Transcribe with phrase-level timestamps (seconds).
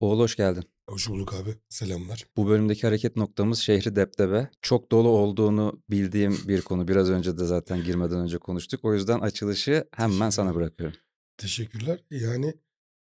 [0.00, 0.64] Oğul hoş geldin.
[0.88, 1.54] Hoş bulduk abi.
[1.68, 2.26] Selamlar.
[2.36, 4.50] Bu bölümdeki hareket noktamız şehri depdebe.
[4.62, 6.88] Çok dolu olduğunu bildiğim bir konu.
[6.88, 8.84] Biraz önce de zaten girmeden önce konuştuk.
[8.84, 10.96] O yüzden açılışı hemen sana bırakıyorum.
[11.36, 12.04] Teşekkürler.
[12.10, 12.54] Yani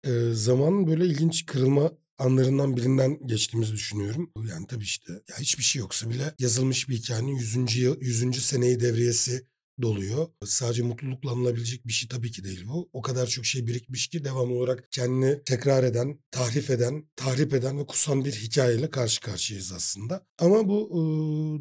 [0.03, 4.31] e, zamanın böyle ilginç kırılma anlarından birinden geçtiğimizi düşünüyorum.
[4.49, 7.77] Yani tabii işte ya hiçbir şey yoksa bile yazılmış bir hikayenin 100.
[7.77, 8.43] yıl 100.
[8.43, 9.47] seneyi devriyesi
[9.81, 10.27] doluyor.
[10.45, 12.89] Sadece mutlulukla alınabilecek bir şey tabii ki değil bu.
[12.93, 17.79] O kadar çok şey birikmiş ki devamlı olarak kendini tekrar eden, tahrif eden, tahrip eden
[17.79, 20.25] ve kusan bir hikayeyle karşı karşıyayız aslında.
[20.39, 20.99] Ama bu e,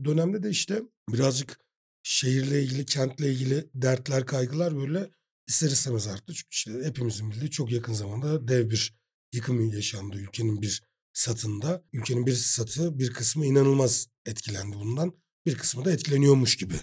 [0.04, 1.60] dönemde de işte birazcık
[2.02, 5.10] şehirle ilgili, kentle ilgili dertler, kaygılar böyle
[5.48, 6.34] ister istemez arttı.
[6.34, 8.94] Çünkü işte hepimizin bildiği çok yakın zamanda dev bir
[9.32, 11.84] yıkım yaşandı ülkenin bir satında.
[11.92, 15.12] Ülkenin bir satı bir kısmı inanılmaz etkilendi bundan.
[15.46, 16.74] Bir kısmı da etkileniyormuş gibi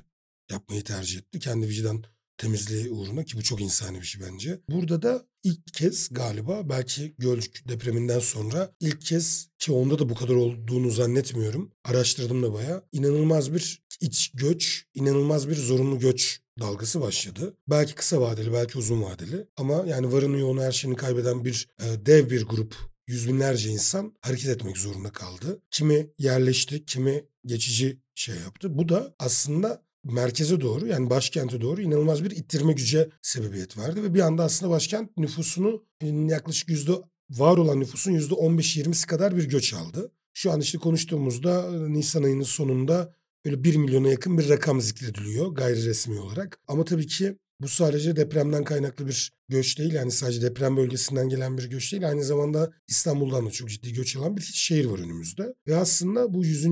[0.52, 1.40] yapmayı tercih etti.
[1.40, 2.04] Kendi vicdan
[2.38, 4.60] temizliği uğruna ki bu çok insani bir şey bence.
[4.70, 10.16] Burada da ilk kez galiba belki Gölcük depreminden sonra ilk kez ki onda da bu
[10.16, 11.72] kadar olduğunu zannetmiyorum.
[11.84, 12.84] Araştırdım da bayağı.
[12.92, 17.58] inanılmaz bir iç göç, inanılmaz bir zorunlu göç dalgası başladı.
[17.68, 19.48] Belki kısa vadeli, belki uzun vadeli.
[19.58, 22.76] Ama yani varını yoğunu her şeyini kaybeden bir e, dev bir grup
[23.08, 25.62] yüz binlerce insan hareket etmek zorunda kaldı.
[25.72, 28.78] Kimi yerleşti, kimi geçici şey yaptı.
[28.78, 34.04] Bu da aslında merkeze doğru yani başkente doğru inanılmaz bir ittirme güce sebebiyet verdi.
[34.04, 35.86] Ve bir anda aslında başkent nüfusunu
[36.28, 36.92] yaklaşık yüzde
[37.30, 40.12] var olan nüfusun yüzde 15-20'si kadar bir göç aldı.
[40.34, 43.14] Şu an işte konuştuğumuzda Nisan ayının sonunda
[43.46, 46.60] böyle 1 milyona yakın bir rakam zikrediliyor gayri resmi olarak.
[46.68, 49.94] Ama tabii ki bu sadece depremden kaynaklı bir göç değil.
[49.94, 52.08] Yani sadece deprem bölgesinden gelen bir göç değil.
[52.08, 55.54] Aynı zamanda İstanbul'dan da çok ciddi göç alan bir şehir var önümüzde.
[55.68, 56.68] Ve aslında bu 100.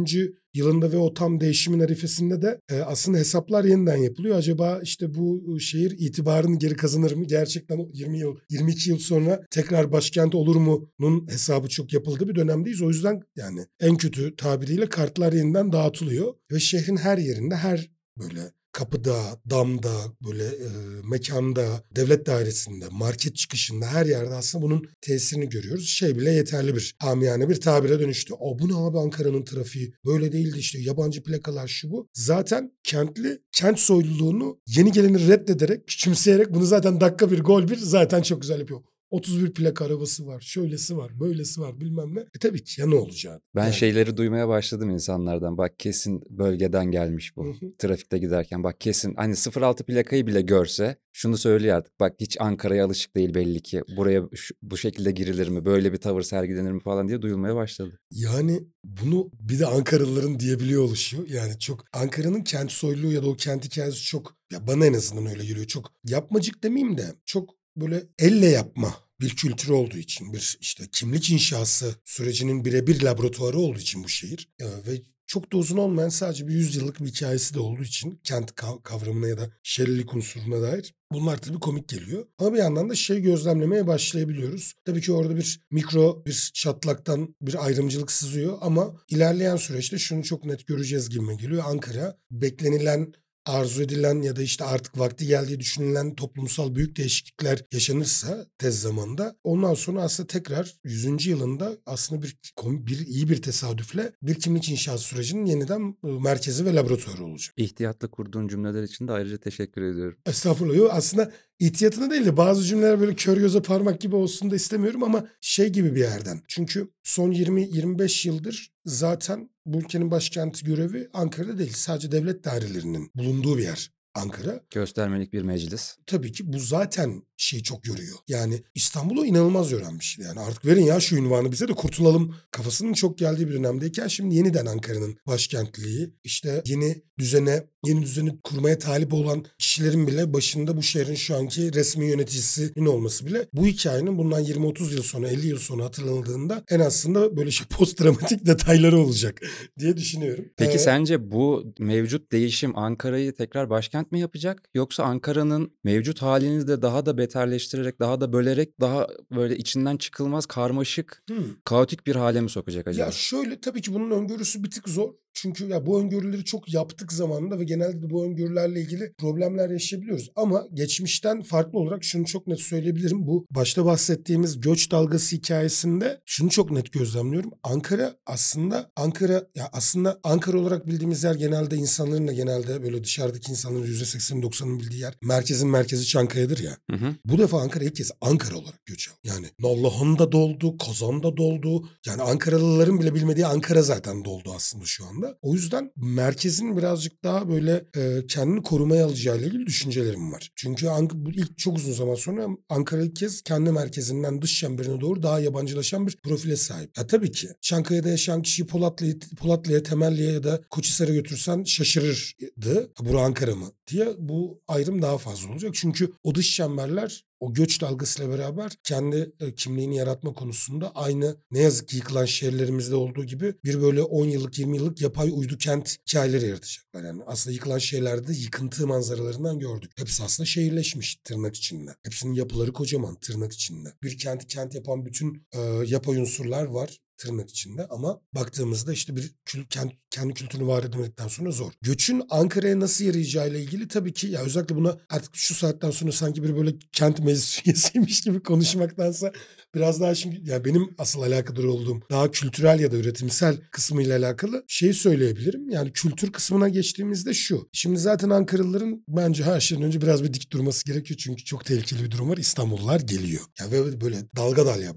[0.54, 4.38] yılında ve o tam değişimin arifesinde de e, aslında hesaplar yeniden yapılıyor.
[4.38, 7.26] Acaba işte bu şehir itibarını geri kazanır mı?
[7.26, 12.82] Gerçekten 20 yıl, 22 yıl sonra tekrar başkent olur mu'nun hesabı çok yapıldığı bir dönemdeyiz.
[12.82, 16.34] O yüzden yani en kötü tabiriyle kartlar yeniden dağıtılıyor.
[16.52, 19.92] Ve şehrin her yerinde her böyle kapıda, damda,
[20.28, 20.68] böyle e,
[21.04, 25.88] mekanda, devlet dairesinde, market çıkışında her yerde aslında bunun tesirini görüyoruz.
[25.88, 28.34] Şey bile yeterli bir amiyane bir tabire dönüştü.
[28.40, 29.94] O bu ne abi Ankara'nın trafiği?
[30.06, 32.10] Böyle değildi işte yabancı plakalar şu bu.
[32.14, 38.22] Zaten kentli kent soyluluğunu yeni geleni reddederek, küçümseyerek bunu zaten dakika bir gol bir zaten
[38.22, 38.82] çok güzel yapıyor.
[39.12, 42.20] 31 plak arabası var, şöylesi var, böylesi var bilmem ne.
[42.20, 43.42] E tabii ki ya ne olacak?
[43.56, 43.74] Ben Yani.
[43.74, 45.58] şeyleri duymaya başladım insanlardan.
[45.58, 47.46] Bak kesin bölgeden gelmiş bu.
[47.46, 47.72] Hı hı.
[47.78, 52.00] Trafikte giderken bak kesin hani 06 plakayı bile görse şunu söylüyor artık.
[52.00, 53.82] Bak hiç Ankara'ya alışık değil belli ki.
[53.98, 55.66] Buraya şu- bu şekilde girilir mi?
[55.66, 58.00] Böyle bir tavır sergilenir mi falan diye duyulmaya başladı.
[58.12, 61.28] Yani bunu bir de Ankaralıların diyebiliyor oluşuyor.
[61.28, 65.26] Yani çok Ankara'nın kent soyluluğu ya da o kent hikayesi çok ya bana en azından
[65.26, 65.68] öyle geliyor.
[65.68, 71.30] Çok yapmacık demeyeyim de çok böyle elle yapma bir kültürü olduğu için bir işte kimlik
[71.30, 76.48] inşası sürecinin birebir laboratuvarı olduğu için bu şehir Ee, ve çok da uzun olmayan sadece
[76.48, 80.94] bir yüzyıllık bir hikayesi de olduğu için kent kav- kavramına ya da şehirlilik unsuruna dair
[81.12, 82.28] bunlar tabii komik geliyor.
[82.38, 84.74] Ama bir yandan da şey gözlemlemeye başlayabiliyoruz.
[84.86, 90.46] Tabii ki orada bir mikro bir çatlaktan bir ayrımcılık sızıyor ama ilerleyen süreçte şunu çok
[90.46, 91.64] net göreceğiz gibime geliyor.
[91.66, 93.14] Ankara beklenilen
[93.46, 99.36] arzu edilen ya da işte artık vakti geldiği düşünülen toplumsal büyük değişiklikler yaşanırsa tez zamanda
[99.44, 101.28] ondan sonra aslında tekrar 100.
[101.28, 107.24] yılında aslında bir, bir iyi bir tesadüfle bir kimlik inşaat sürecinin yeniden merkezi ve laboratuvarı
[107.24, 107.54] olacak.
[107.58, 110.18] İhtiyatla kurduğun cümleler için de ayrıca teşekkür ediyorum.
[110.26, 110.96] Estağfurullah.
[110.96, 111.32] Aslında
[111.62, 115.70] ihtiyatına değil de bazı cümleler böyle kör göze parmak gibi olsun da istemiyorum ama şey
[115.70, 116.42] gibi bir yerden.
[116.48, 121.74] Çünkü son 20-25 yıldır zaten bu ülkenin başkenti görevi Ankara'da değil.
[121.74, 124.62] Sadece devlet dairelerinin bulunduğu bir yer Ankara.
[124.72, 125.98] Göstermelik bir meclis.
[126.06, 128.18] Tabii ki bu zaten şeyi çok yoruyor.
[128.28, 130.26] Yani İstanbul'u inanılmaz yoran bir şey.
[130.26, 134.36] Yani artık verin ya şu ünvanı bize de kurtulalım kafasının çok geldiği bir dönemdeyken şimdi
[134.36, 140.84] yeniden Ankara'nın başkentliği işte yeni düzene yeni düzeni kurmaya talip olan kişilerin bile başında bu
[140.84, 145.58] şehrin şu anki resmi yöneticisinin olması bile bu hikayenin bundan 20-30 yıl sonra 50 yıl
[145.58, 149.42] sonra hatırlanıldığında en aslında böyle şey post dramatik detayları olacak
[149.80, 150.46] diye düşünüyorum.
[150.58, 154.70] Peki Ee, sence bu mevcut değişim Ankara'yı tekrar başkent mi yapacak?
[154.74, 160.46] Yoksa Ankara'nın mevcut halini de daha da beterleştirerek, daha da bölerek, daha böyle içinden çıkılmaz
[160.46, 161.46] karmaşık, hmm.
[161.66, 163.06] kaotik bir hale mi sokacak acaba?
[163.06, 165.14] Ya şöyle tabii ki bunun öngörüsü bir tık zor.
[165.34, 170.32] Çünkü ya bu öngörüleri çok yaptık zamanında ve genelde de bu öngörülerle ilgili problemler yaşayabiliyoruz.
[170.36, 173.28] Ama geçmişten farklı olarak şunu çok net söyleyebilirim.
[173.28, 177.52] Bu başta bahsettiğimiz göç dalgası hikayesinde şunu çok net gözlemliyorum.
[177.64, 183.52] Ankara aslında Ankara ya aslında Ankara olarak bildiğimiz yer genelde insanların da genelde böyle dışarıdaki
[183.52, 185.14] insanların %80'in 90'ın bildiği yer.
[185.22, 186.78] Merkezin merkezi Çankaya'dır ya.
[186.92, 187.16] Hı hı.
[187.26, 189.18] Bu defa Ankara ilk kez Ankara olarak göç aldı.
[189.24, 191.90] Yani Nallıhan'da doldu, Kazan'da doldu.
[192.06, 195.21] Yani Ankaralıların bile bilmediği Ankara zaten doldu aslında şu anda.
[195.42, 200.52] O yüzden merkezin birazcık daha böyle e, kendini korumaya alacağıyla ilgili düşüncelerim var.
[200.56, 205.24] Çünkü Ank- ilk çok uzun zaman sonra Ankara ilk kez kendi merkezinden dış çemberine doğru
[205.24, 206.98] daha yabancılaşan bir profile sahip.
[206.98, 212.92] Ya tabii ki Çankaya'da yaşayan kişiyi Polatlı'ya, Polatlı'ya, Temelli'ye ya da Koçhisar'a götürsen şaşırırdı.
[213.00, 215.72] Bura Ankara mı diye bu ayrım daha fazla olacak.
[215.74, 221.60] Çünkü o dış çemberler o göç dalgasıyla beraber kendi e, kimliğini yaratma konusunda aynı ne
[221.60, 225.98] yazık ki yıkılan şehirlerimizde olduğu gibi bir böyle 10 yıllık 20 yıllık yapay uydu kent
[226.08, 227.04] hikayeleri yaratacaklar.
[227.04, 229.92] Yani aslında yıkılan şehirlerde yıkıntı manzaralarından gördük.
[229.98, 231.96] Hepsi aslında şehirleşmiş tırnak içinde.
[232.04, 233.90] Hepsinin yapıları kocaman tırnak içinde.
[234.04, 239.32] Bir kenti kent yapan bütün e, yapay unsurlar var tırnak içinde ama baktığımızda işte bir
[239.46, 241.72] kül, kendi, kendi kültürünü var edemedikten sonra zor.
[241.82, 246.44] Göçün Ankara'ya nasıl yarayacağıyla ilgili tabii ki ya özellikle buna artık şu saatten sonra sanki
[246.44, 249.32] bir böyle kent meclis üyesiymiş gibi konuşmaktansa
[249.76, 254.64] biraz daha şimdi ya benim asıl alakadar olduğum daha kültürel ya da üretimsel kısmıyla alakalı
[254.68, 255.70] şeyi söyleyebilirim.
[255.70, 257.70] Yani kültür kısmına geçtiğimizde şu.
[257.74, 261.20] Şimdi zaten Ankaralıların bence her şeyden önce biraz bir dik durması gerekiyor.
[261.24, 262.38] Çünkü çok tehlikeli bir durum var.
[262.38, 263.42] İstanbullular geliyor.
[263.60, 264.96] Ya ve böyle dalga dalya,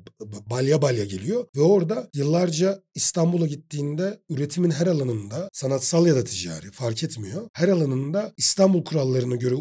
[0.50, 1.47] balya balya geliyor.
[1.56, 7.49] Ve orada yıllarca İstanbul'a gittiğinde üretimin her alanında sanatsal ya da ticari fark etmiyor.
[7.52, 9.55] Her alanında İstanbul kurallarına göre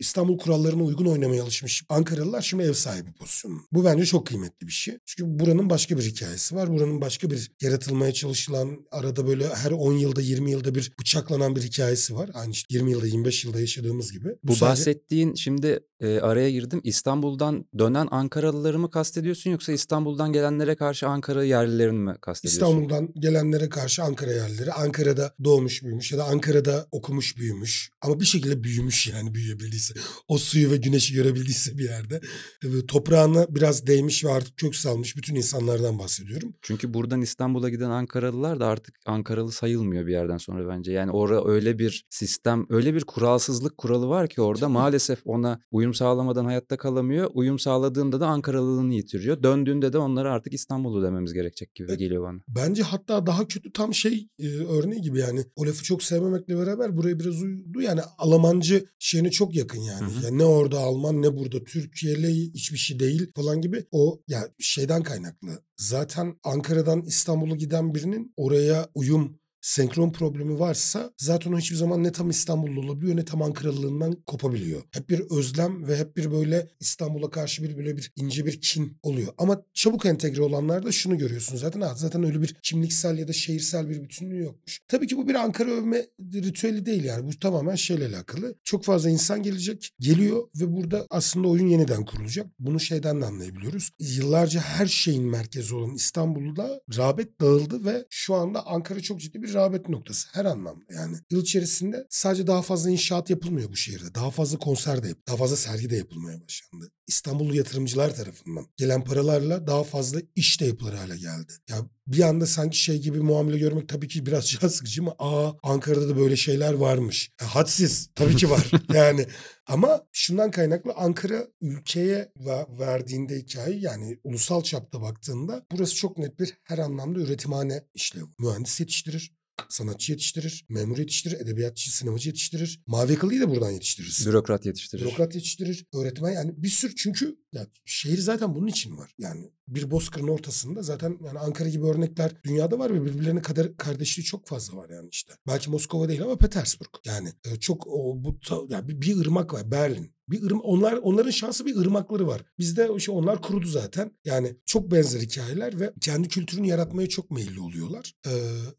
[0.00, 3.60] İstanbul kurallarına uygun oynamaya alışmış Ankaralılar şimdi ev sahibi pozisyonu.
[3.72, 4.98] Bu bence çok kıymetli bir şey.
[5.06, 6.70] Çünkü buranın başka bir hikayesi var.
[6.70, 11.62] Buranın başka bir yaratılmaya çalışılan arada böyle her 10 yılda 20 yılda bir bıçaklanan bir
[11.62, 12.30] hikayesi var.
[12.34, 14.28] Aynı işte 20 yılda 25 yılda yaşadığımız gibi.
[14.44, 16.80] Bu sadece- bahsettiğin şimdi e, araya girdim.
[16.84, 22.66] İstanbul'dan dönen Ankaralıları mı kastediyorsun yoksa İstanbul'dan gelenlere karşı Ankara yerlilerini mi kastediyorsun?
[22.66, 24.72] İstanbul'dan gelenlere karşı Ankara yerlileri.
[24.72, 27.90] Ankara'da doğmuş büyümüş ya da Ankara'da okumuş büyümüş.
[28.00, 29.94] Ama bir şekilde büyümüş yani büyüyebildiyse.
[30.28, 32.20] O suyu ve güneşi görebildiyse bir yerde.
[32.64, 36.54] Ve toprağına biraz değmiş ve artık kök salmış bütün insanlardan bahsediyorum.
[36.62, 40.92] Çünkü buradan İstanbul'a giden Ankaralılar da artık Ankaralı sayılmıyor bir yerden sonra bence.
[40.92, 45.91] Yani orada öyle bir sistem, öyle bir kuralsızlık kuralı var ki orada maalesef ona uyum
[45.94, 47.30] sağlamadan hayatta kalamıyor.
[47.34, 49.42] Uyum sağladığında da Ankaralılığını yitiriyor.
[49.42, 51.98] Döndüğünde de onlara artık İstanbullu dememiz gerekecek gibi Evet.
[51.98, 52.38] geliyor bana.
[52.48, 56.96] Bence hatta daha kötü tam şey e, örneği gibi yani o lafı çok sevmemekle beraber
[56.96, 57.80] buraya biraz uydu.
[57.80, 60.00] Yani Almancı şeyine çok yakın yani.
[60.00, 60.24] Hı hı.
[60.24, 63.84] Yani ne orada Alman ne burada Türkiye'li hiçbir şey değil falan gibi.
[63.92, 65.48] O ya şeyden kaynaklı.
[65.76, 72.12] Zaten Ankara'dan İstanbul'a giden birinin oraya uyum senkron problemi varsa zaten o hiçbir zaman ne
[72.12, 74.82] tam İstanbullu olabiliyor ne tam Ankaralılığından kopabiliyor.
[74.90, 78.98] Hep bir özlem ve hep bir böyle İstanbul'a karşı bir böyle bir ince bir kin
[79.02, 79.32] oluyor.
[79.38, 81.80] Ama çabuk entegre olanlarda şunu görüyorsun zaten.
[81.80, 84.80] Ha, zaten öyle bir kimliksel ya da şehirsel bir bütünlüğü yokmuş.
[84.88, 87.26] Tabii ki bu bir Ankara övme ritüeli değil yani.
[87.26, 88.54] Bu tamamen şeyle alakalı.
[88.64, 92.46] Çok fazla insan gelecek, geliyor ve burada aslında oyun yeniden kurulacak.
[92.58, 93.90] Bunu şeyden de anlayabiliyoruz.
[93.98, 99.51] Yıllarca her şeyin merkezi olan İstanbul'da rağbet dağıldı ve şu anda Ankara çok ciddi bir
[99.52, 100.84] rağbet noktası her anlamda.
[100.94, 104.14] Yani yıl içerisinde sadece daha fazla inşaat yapılmıyor bu şehirde.
[104.14, 106.90] Daha fazla konser de yap- daha fazla sergi de yapılmaya başlandı.
[107.06, 111.52] İstanbullu yatırımcılar tarafından gelen paralarla daha fazla iş de yapılır hale geldi.
[111.70, 111.76] Ya
[112.06, 116.08] bir anda sanki şey gibi muamele görmek tabii ki biraz can sıkıcı ama aa Ankara'da
[116.08, 117.30] da böyle şeyler varmış.
[117.40, 119.26] Ya, hadsiz tabii ki var yani.
[119.66, 126.38] Ama şundan kaynaklı Ankara ülkeye ve- verdiğinde hikaye yani ulusal çapta baktığında burası çok net
[126.40, 128.24] bir her anlamda üretimhane işlevi.
[128.38, 129.32] Mühendis yetiştirir,
[129.68, 132.82] sanatçı yetiştirir, memur yetiştirir, edebiyatçı, sinemacı yetiştirir.
[132.86, 134.26] Mavi yakalıyı da buradan yetiştiririz.
[134.26, 135.02] Bürokrat yetiştirir.
[135.02, 139.14] Bürokrat yetiştirir, öğretmen yani bir sürü çünkü ya şehir zaten bunun için var.
[139.18, 144.24] Yani bir bozkırın ortasında zaten yani Ankara gibi örnekler dünyada var ve birbirlerine kadar kardeşliği
[144.24, 145.32] çok fazla var yani işte.
[145.46, 146.90] Belki Moskova değil ama Petersburg.
[147.04, 150.14] Yani e, çok o bu ta- yani bir, bir ırmak var Berlin.
[150.32, 152.42] Bir ırm onlar onların şansı bir ırmakları var.
[152.58, 154.12] Bizde o şey onlar kurudu zaten.
[154.24, 158.12] Yani çok benzer hikayeler ve kendi kültürünü yaratmaya çok meyilli oluyorlar.
[158.26, 158.30] Ee,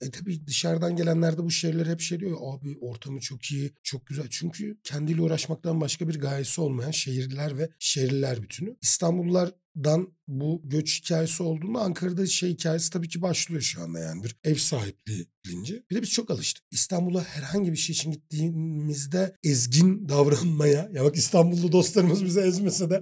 [0.02, 2.38] e tabii dışarıdan gelenler de bu şehirler hep şey diyor.
[2.42, 4.28] Abi ortamı çok iyi, çok güzel.
[4.30, 8.76] Çünkü kendiyle uğraşmaktan başka bir gayesi olmayan şehirler ve şehirler bütünü.
[8.82, 14.24] İstanbullular İstanbul'dan bu göç hikayesi olduğunda Ankara'da şey hikayesi tabii ki başlıyor şu anda yani
[14.24, 15.84] bir ev sahipliği bilinci.
[15.92, 16.64] Bir de biz çok alıştık.
[16.72, 23.02] İstanbul'a herhangi bir şey için gittiğimizde ezgin davranmaya ya bak İstanbullu dostlarımız bize ezmese de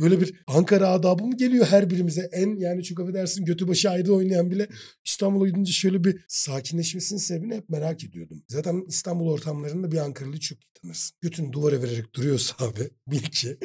[0.00, 4.12] böyle bir Ankara adabı mı geliyor her birimize en yani çok affedersin götü başı ayrı
[4.12, 4.68] oynayan bile
[5.04, 8.42] İstanbul'a gidince şöyle bir sakinleşmesinin sebebini hep merak ediyordum.
[8.48, 11.16] Zaten İstanbul ortamlarında bir Ankaralı çok iyi tanırsın.
[11.20, 13.58] Götünü duvara vererek duruyorsa abi bil ki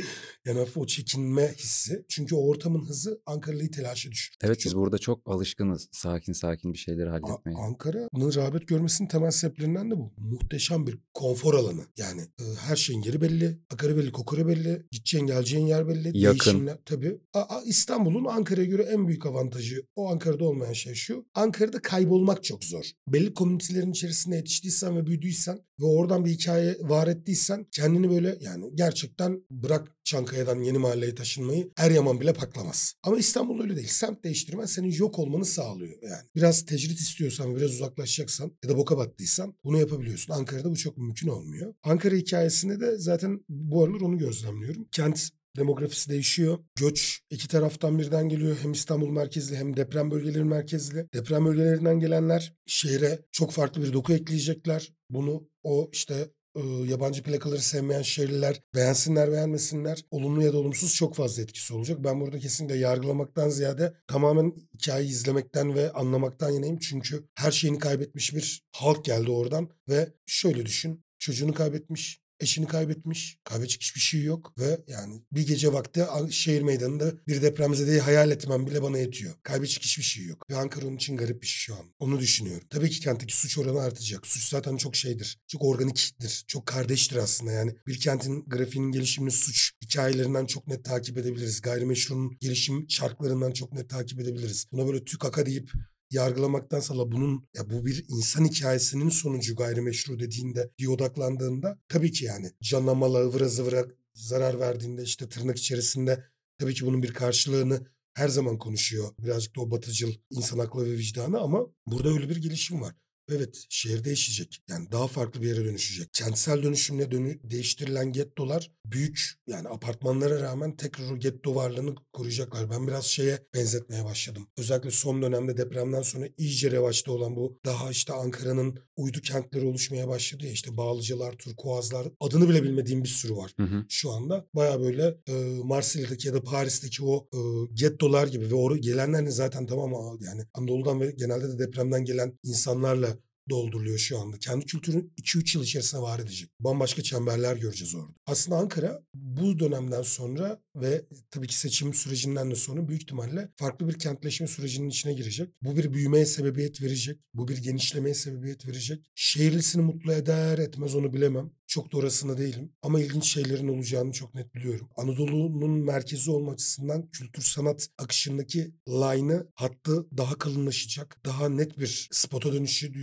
[0.46, 2.06] yani o çekinme hissi.
[2.10, 4.38] Çünkü o ortamın hızı Ankaralı'yı telaşa düşürür.
[4.44, 7.58] Evet biz burada çok alışkınız sakin sakin bir şeyleri A- halletmeye.
[7.58, 10.14] Ankara'nın rağbet görmesinin temel sebeplerinden de bu.
[10.18, 11.82] Muhteşem bir konfor alanı.
[11.98, 13.60] Yani e, her şeyin yeri belli.
[13.74, 14.86] Akarı belli, kokoru belli.
[14.92, 16.18] Gideceğin geleceğin yer belli.
[16.18, 16.40] Yakın.
[16.40, 17.18] Değişimler, tabii.
[17.34, 21.26] A- a- İstanbul'un Ankara'ya göre en büyük avantajı o Ankara'da olmayan şey şu.
[21.34, 22.86] Ankara'da kaybolmak çok zor.
[23.08, 28.66] Belli komünitelerin içerisinde yetiştiysen ve büyüdüysen ve oradan bir hikaye var ettiysen kendini böyle yani
[28.76, 32.94] gerçekten bırak Çankaya'dan yeni mahalleye taşınmayı Eryaman bile paklamaz.
[33.04, 33.88] Ama İstanbul öyle değil.
[33.88, 36.24] Semt değiştirmen senin yok olmanı sağlıyor yani.
[36.36, 40.34] Biraz tecrit istiyorsan, biraz uzaklaşacaksan ya da boka battıysan bunu yapabiliyorsun.
[40.34, 41.74] Ankara'da bu çok mümkün olmuyor.
[41.84, 44.88] Ankara hikayesinde de zaten bu aralar onu gözlemliyorum.
[44.92, 46.60] Kent demografisi değişiyor.
[46.76, 48.58] Göç iki taraftan birden geliyor.
[48.62, 51.08] Hem İstanbul merkezli hem deprem bölgeleri merkezli.
[51.14, 54.94] Deprem bölgelerinden gelenler şehre çok farklı bir doku ekleyecekler.
[55.10, 61.16] Bunu o işte e, yabancı plakaları sevmeyen şehirliler beğensinler beğenmesinler olumlu ya da olumsuz çok
[61.16, 62.04] fazla etkisi olacak.
[62.04, 66.80] Ben burada kesinlikle yargılamaktan ziyade tamamen hikayeyi izlemekten ve anlamaktan yanayım.
[66.80, 73.38] Çünkü her şeyini kaybetmiş bir halk geldi oradan ve şöyle düşün çocuğunu kaybetmiş eşini kaybetmiş.
[73.44, 78.68] Kaybedecek hiçbir şey yok ve yani bir gece vakti şehir meydanında bir depremzedeyi hayal etmem
[78.68, 79.34] bile bana yetiyor.
[79.44, 80.50] Kaybedecek hiçbir şey yok.
[80.50, 81.86] Ve Ankara onun için garip bir şey şu an.
[82.00, 82.68] Onu düşünüyorum.
[82.70, 84.28] Tabii ki kentteki suç oranı artacak.
[84.28, 85.38] Suç zaten çok şeydir.
[85.48, 86.44] Çok organiktir.
[86.48, 87.76] Çok kardeştir aslında yani.
[87.88, 91.62] Bir kentin grafiğinin gelişimini suç hikayelerinden çok net takip edebiliriz.
[91.62, 94.66] Gayrimeşrunun gelişim şartlarından çok net takip edebiliriz.
[94.72, 95.72] Buna böyle tükaka deyip
[96.14, 102.26] yargılamaktansa la bunun ya bu bir insan hikayesinin sonucu gayrimeşru dediğinde diye odaklandığında tabii ki
[102.26, 106.24] yani canlamalı ıvıra zıvıra zarar verdiğinde işte tırnak içerisinde
[106.58, 109.10] tabii ki bunun bir karşılığını her zaman konuşuyor.
[109.20, 112.96] Birazcık da o batıcıl insan aklı ve vicdanı ama burada öyle bir gelişim var.
[113.32, 114.64] Evet şehir değişecek.
[114.70, 116.10] Yani daha farklı bir yere dönüşecek.
[116.14, 122.70] Kentsel dönüşümle dönü değiştirilen gettolar büyük yani apartmanlara rağmen tekrar o getto varlığını koruyacaklar.
[122.70, 124.48] Ben biraz şeye benzetmeye başladım.
[124.58, 130.08] Özellikle son dönemde depremden sonra iyice revaçta olan bu daha işte Ankara'nın uydu kentleri oluşmaya
[130.08, 133.86] başladı ya işte Bağlıcalar, Turkuazlar adını bile bilmediğim bir sürü var Hı hı.
[133.90, 137.40] şu anda baya böyle e, Marsilya'daki ya da Paris'teki o e,
[137.74, 142.40] gettolar gibi ve oraya gelenlerin zaten tamam ama yani Anadolu'dan ve genelde de depremden gelen
[142.44, 143.13] insanlarla
[143.50, 144.40] dolduruluyor şu anda.
[144.40, 146.50] Kendi kültürünü 2-3 yıl içerisinde var edecek.
[146.60, 148.14] Bambaşka çemberler göreceğiz orada.
[148.26, 153.88] Aslında Ankara bu dönemden sonra ve tabii ki seçim sürecinden de sonra büyük ihtimalle farklı
[153.88, 155.50] bir kentleşme sürecinin içine girecek.
[155.62, 157.20] Bu bir büyümeye sebebiyet verecek.
[157.34, 159.12] Bu bir genişlemeye sebebiyet verecek.
[159.16, 161.52] Şehirlisini mutlu eder etmez onu bilemem.
[161.74, 162.72] Çok da orasında değilim.
[162.82, 164.90] Ama ilginç şeylerin olacağını çok net biliyorum.
[164.96, 171.18] Anadolu'nun merkezi olma açısından kültür sanat akışındaki line'ı hattı daha kalınlaşacak.
[171.26, 172.94] Daha net bir spota dönüşü,